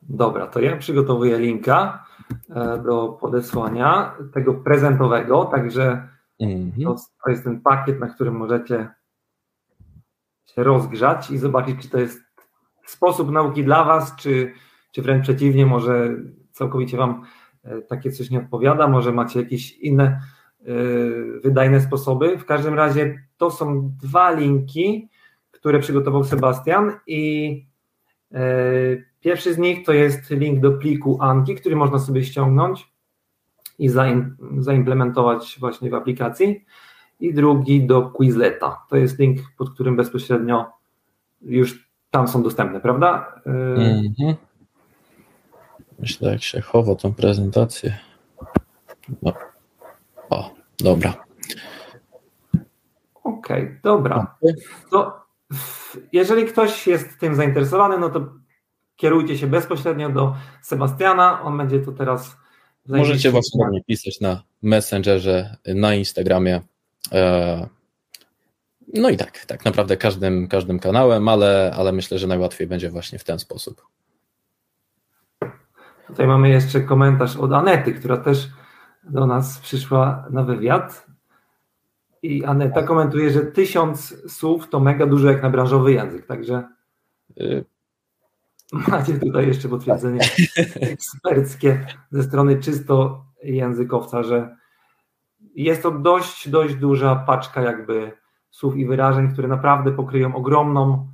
Dobra, 0.02 0.46
to 0.46 0.60
ja 0.60 0.76
przygotowuję 0.76 1.38
linka 1.38 2.06
e, 2.50 2.82
do 2.84 3.08
podesłania 3.08 4.14
tego 4.32 4.54
prezentowego, 4.54 5.44
także 5.44 6.08
-hmm. 6.40 6.84
to, 6.84 6.96
to 7.24 7.30
jest 7.30 7.44
ten 7.44 7.60
pakiet, 7.60 8.00
na 8.00 8.06
którym 8.06 8.34
możecie 8.34 8.88
się 10.44 10.62
rozgrzać 10.62 11.30
i 11.30 11.38
zobaczyć, 11.38 11.82
czy 11.82 11.88
to 11.88 11.98
jest 11.98 12.20
sposób 12.86 13.30
nauki 13.30 13.64
dla 13.64 13.84
Was, 13.84 14.16
czy, 14.16 14.52
czy 14.92 15.02
wręcz 15.02 15.22
przeciwnie, 15.22 15.66
może 15.66 16.16
całkowicie 16.52 16.96
Wam 16.96 17.22
e, 17.64 17.82
takie 17.82 18.12
coś 18.12 18.30
nie 18.30 18.38
odpowiada, 18.38 18.88
może 18.88 19.12
macie 19.12 19.40
jakieś 19.42 19.72
inne 19.72 20.04
e, 20.04 20.64
wydajne 21.42 21.80
sposoby. 21.80 22.38
W 22.38 22.44
każdym 22.44 22.74
razie 22.74 23.22
to 23.36 23.50
są 23.50 23.92
dwa 24.02 24.30
linki, 24.30 25.08
które 25.62 25.78
przygotował 25.78 26.24
Sebastian 26.24 26.92
i 27.06 27.66
e, 28.32 28.40
pierwszy 29.20 29.54
z 29.54 29.58
nich 29.58 29.86
to 29.86 29.92
jest 29.92 30.30
link 30.30 30.60
do 30.60 30.72
pliku 30.72 31.18
Anki, 31.20 31.54
który 31.54 31.76
można 31.76 31.98
sobie 31.98 32.24
ściągnąć 32.24 32.92
i 33.78 33.88
zaimplementować 34.58 35.56
właśnie 35.60 35.90
w 35.90 35.94
aplikacji 35.94 36.64
i 37.20 37.34
drugi 37.34 37.86
do 37.86 38.02
Quizleta. 38.02 38.86
To 38.88 38.96
jest 38.96 39.18
link, 39.18 39.40
pod 39.56 39.70
którym 39.70 39.96
bezpośrednio 39.96 40.72
już 41.42 41.90
tam 42.10 42.28
są 42.28 42.42
dostępne, 42.42 42.80
prawda? 42.80 43.40
Mm 43.46 44.02
-hmm. 44.02 44.34
Myślę, 45.98 46.32
jak 46.32 46.42
się 46.42 46.60
chowa 46.60 46.94
tą 46.94 47.14
prezentację. 47.14 47.98
No. 49.22 49.32
O, 50.30 50.54
dobra. 50.78 51.14
Okej, 53.24 53.62
okay, 53.62 53.80
dobra. 53.82 54.36
To 54.90 55.21
jeżeli 56.12 56.44
ktoś 56.44 56.86
jest 56.86 57.18
tym 57.20 57.34
zainteresowany, 57.34 57.98
no 57.98 58.10
to 58.10 58.32
kierujcie 58.96 59.38
się 59.38 59.46
bezpośrednio 59.46 60.10
do 60.10 60.34
Sebastiana. 60.62 61.42
On 61.42 61.58
będzie 61.58 61.80
tu 61.80 61.92
teraz. 61.92 62.36
Możecie 62.88 63.30
właśnie 63.30 63.66
mnie 63.66 63.84
pisać 63.84 64.20
na 64.20 64.42
Messengerze, 64.62 65.56
na 65.74 65.94
Instagramie. 65.94 66.60
E, 67.12 67.66
no 68.94 69.10
i 69.10 69.16
tak, 69.16 69.44
tak 69.46 69.64
naprawdę 69.64 69.96
każdym, 69.96 70.48
każdym 70.48 70.78
kanałem, 70.78 71.28
ale, 71.28 71.74
ale 71.76 71.92
myślę, 71.92 72.18
że 72.18 72.26
najłatwiej 72.26 72.66
będzie 72.66 72.90
właśnie 72.90 73.18
w 73.18 73.24
ten 73.24 73.38
sposób. 73.38 73.86
Tutaj 76.06 76.26
mamy 76.26 76.48
jeszcze 76.48 76.80
komentarz 76.80 77.36
od 77.36 77.52
Anety, 77.52 77.94
która 77.94 78.16
też 78.16 78.48
do 79.04 79.26
nas 79.26 79.58
przyszła 79.58 80.26
na 80.30 80.42
wywiad. 80.42 81.06
I 82.22 82.44
Aneta 82.44 82.82
komentuje, 82.82 83.30
że 83.30 83.40
tysiąc 83.40 84.16
słów 84.32 84.68
to 84.68 84.80
mega 84.80 85.06
dużo 85.06 85.30
jak 85.30 85.42
na 85.42 85.50
branżowy 85.50 85.92
język, 85.92 86.26
także 86.26 86.68
y, 87.40 87.64
macie 88.72 89.14
tutaj 89.14 89.46
jeszcze 89.46 89.68
potwierdzenie 89.68 90.20
eksperckie 90.80 91.86
ze 92.10 92.22
strony 92.22 92.58
czysto 92.58 93.24
językowca, 93.42 94.22
że 94.22 94.56
jest 95.54 95.82
to 95.82 95.90
dość, 95.90 96.48
dość 96.48 96.74
duża 96.74 97.16
paczka 97.16 97.62
jakby 97.62 98.12
słów 98.50 98.76
i 98.76 98.86
wyrażeń, 98.86 99.32
które 99.32 99.48
naprawdę 99.48 99.92
pokryją 99.92 100.34
ogromną 100.34 101.08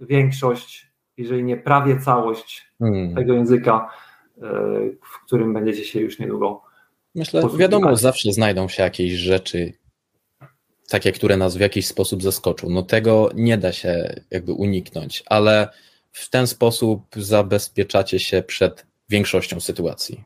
większość, 0.00 0.92
jeżeli 1.16 1.44
nie 1.44 1.56
prawie 1.56 2.00
całość 2.00 2.72
hmm. 2.78 3.14
tego 3.14 3.32
języka, 3.32 3.90
y, 4.36 4.40
w 5.02 5.24
którym 5.26 5.52
będziecie 5.52 5.84
się 5.84 6.00
już 6.00 6.18
niedługo 6.18 6.62
Myślę, 7.14 7.42
wiadomo, 7.56 7.96
zawsze 7.96 8.32
znajdą 8.32 8.68
się 8.68 8.82
jakieś 8.82 9.12
rzeczy, 9.12 9.72
takie, 10.90 11.12
które 11.12 11.36
nas 11.36 11.56
w 11.56 11.60
jakiś 11.60 11.86
sposób 11.86 12.22
zaskoczą. 12.22 12.70
No 12.70 12.82
tego 12.82 13.30
nie 13.34 13.58
da 13.58 13.72
się 13.72 14.22
jakby 14.30 14.52
uniknąć, 14.52 15.22
ale 15.26 15.68
w 16.12 16.30
ten 16.30 16.46
sposób 16.46 17.02
zabezpieczacie 17.16 18.18
się 18.18 18.42
przed 18.42 18.86
większością 19.08 19.60
sytuacji. 19.60 20.24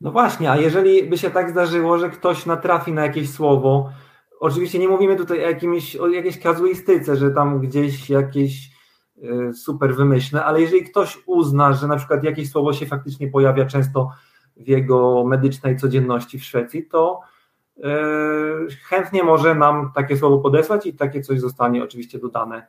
No 0.00 0.12
właśnie, 0.12 0.50
a 0.50 0.56
jeżeli 0.56 1.02
by 1.02 1.18
się 1.18 1.30
tak 1.30 1.50
zdarzyło, 1.50 1.98
że 1.98 2.10
ktoś 2.10 2.46
natrafi 2.46 2.92
na 2.92 3.02
jakieś 3.02 3.30
słowo, 3.30 3.92
oczywiście 4.40 4.78
nie 4.78 4.88
mówimy 4.88 5.16
tutaj 5.16 5.44
o, 5.44 5.48
jakimś, 5.48 5.96
o 5.96 6.08
jakiejś 6.08 6.38
kazuistyce, 6.38 7.16
że 7.16 7.30
tam 7.30 7.60
gdzieś 7.60 8.10
jakieś 8.10 8.70
y, 9.50 9.54
super 9.54 9.94
wymyślne, 9.94 10.44
ale 10.44 10.60
jeżeli 10.60 10.84
ktoś 10.84 11.18
uzna, 11.26 11.72
że 11.72 11.86
na 11.86 11.96
przykład 11.96 12.24
jakieś 12.24 12.50
słowo 12.50 12.72
się 12.72 12.86
faktycznie 12.86 13.28
pojawia 13.28 13.66
często 13.66 14.10
w 14.56 14.68
jego 14.68 15.24
medycznej 15.24 15.76
codzienności 15.76 16.38
w 16.38 16.44
Szwecji, 16.44 16.86
to 16.86 17.20
chętnie 18.88 19.22
może 19.22 19.54
nam 19.54 19.92
takie 19.94 20.16
słowo 20.16 20.38
podesłać 20.38 20.86
i 20.86 20.94
takie 20.94 21.22
coś 21.22 21.40
zostanie 21.40 21.84
oczywiście 21.84 22.18
dodane 22.18 22.66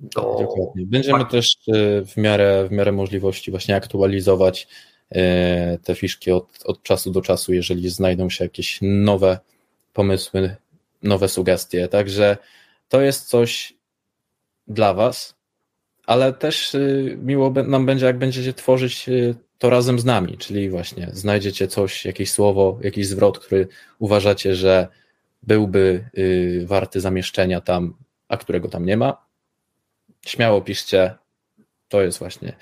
do... 0.00 0.20
Dokładnie. 0.20 0.86
Będziemy 0.86 1.26
też 1.26 1.56
yy, 1.66 2.04
w 2.04 2.16
miarę, 2.16 2.68
w 2.68 2.72
miarę 2.72 2.92
możliwości 2.92 3.50
właśnie 3.50 3.76
aktualizować 3.76 4.68
yy, 5.10 5.20
te 5.84 5.94
fiszki 5.94 6.30
od, 6.32 6.46
od 6.64 6.82
czasu 6.82 7.10
do 7.10 7.22
czasu, 7.22 7.52
jeżeli 7.52 7.88
znajdą 7.90 8.30
się 8.30 8.44
jakieś 8.44 8.78
nowe 8.82 9.38
pomysły, 9.92 10.56
nowe 11.02 11.28
sugestie. 11.28 11.88
Także 11.88 12.36
to 12.88 13.00
jest 13.00 13.28
coś 13.28 13.74
dla 14.68 14.94
Was, 14.94 15.36
ale 16.06 16.32
też 16.32 16.76
miło 17.16 17.50
nam 17.50 17.86
będzie, 17.86 18.06
jak 18.06 18.18
będziecie 18.18 18.52
tworzyć 18.52 19.10
to 19.58 19.70
razem 19.70 19.98
z 19.98 20.04
nami, 20.04 20.38
czyli 20.38 20.70
właśnie 20.70 21.08
znajdziecie 21.12 21.68
coś, 21.68 22.04
jakieś 22.04 22.30
słowo, 22.30 22.78
jakiś 22.82 23.06
zwrot, 23.06 23.38
który 23.38 23.68
uważacie, 23.98 24.54
że 24.54 24.88
byłby 25.42 26.04
y, 26.18 26.64
warty 26.66 27.00
zamieszczenia 27.00 27.60
tam, 27.60 27.94
a 28.28 28.36
którego 28.36 28.68
tam 28.68 28.86
nie 28.86 28.96
ma. 28.96 29.26
Śmiało 30.26 30.62
piszcie. 30.62 31.14
To 31.88 32.02
jest 32.02 32.18
właśnie 32.18 32.56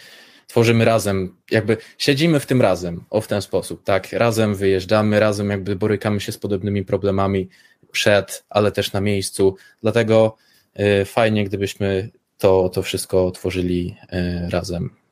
tworzymy 0.47 0.85
razem, 0.85 1.37
jakby 1.51 1.77
siedzimy 1.99 2.41
w 2.41 2.47
tym 2.47 2.63
razem, 2.63 3.05
o 3.11 3.21
w 3.21 3.27
ten 3.27 3.43
sposób, 3.43 3.85
tak, 3.85 4.13
razem 4.13 4.55
wyjeżdżamy, 4.55 5.21
razem 5.21 5.51
jakby 5.51 5.77
borykamy 5.77 6.21
się 6.21 6.33
z 6.33 6.39
podobnymi 6.39 6.85
problemami 6.85 7.49
przed, 7.93 8.45
ale 8.51 8.73
też 8.73 8.93
na 8.93 9.01
miejscu, 9.01 9.57
dlatego 9.83 10.37
y, 10.81 11.05
fajnie, 11.05 11.45
gdybyśmy 11.45 12.11
to, 12.39 12.69
to 12.69 12.83
wszystko 12.83 13.31
tworzyli 13.31 13.97
y, 14.13 14.51
razem. 14.51 15.04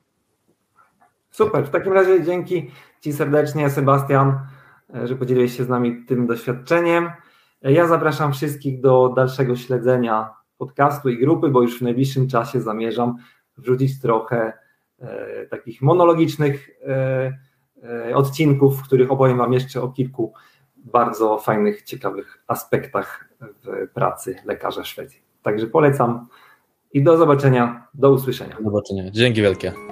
Super, 1.33 1.67
w 1.67 1.71
takim 1.71 1.93
razie 1.93 2.25
dzięki 2.25 2.71
Ci 3.01 3.13
serdecznie, 3.13 3.71
Sebastian, 3.71 4.39
że 5.05 5.17
podzieliłeś 5.17 5.57
się 5.57 5.65
z 5.65 5.69
nami 5.69 6.05
tym 6.07 6.27
doświadczeniem. 6.27 7.11
Ja 7.63 7.87
zapraszam 7.87 8.33
wszystkich 8.33 8.81
do 8.81 9.13
dalszego 9.17 9.57
śledzenia 9.57 10.31
podcastu 10.59 11.09
i 11.09 11.19
grupy, 11.19 11.49
bo 11.49 11.63
już 11.63 11.79
w 11.79 11.83
najbliższym 11.83 12.29
czasie 12.29 12.61
zamierzam 12.61 13.17
wrzucić 13.57 14.01
trochę 14.01 14.53
e, 15.01 15.47
takich 15.47 15.83
monologicznych 15.83 16.71
e, 16.87 17.39
e, 18.09 18.17
odcinków, 18.17 18.81
w 18.81 18.83
których 18.83 19.13
opowiem 19.13 19.39
Wam 19.39 19.53
jeszcze 19.53 19.83
o 19.83 19.89
kilku 19.89 20.33
bardzo 20.77 21.39
fajnych, 21.39 21.83
ciekawych 21.83 22.45
aspektach 22.47 23.29
w 23.41 23.89
pracy 23.95 24.37
lekarza 24.45 24.83
w 24.83 24.87
Szwecji. 24.87 25.23
Także 25.43 25.67
polecam 25.67 26.27
i 26.93 27.03
do 27.03 27.17
zobaczenia, 27.17 27.89
do 27.95 28.11
usłyszenia. 28.11 28.57
Do 28.57 28.63
zobaczenia. 28.63 29.11
Dzięki 29.11 29.43
wielkie. 29.43 29.92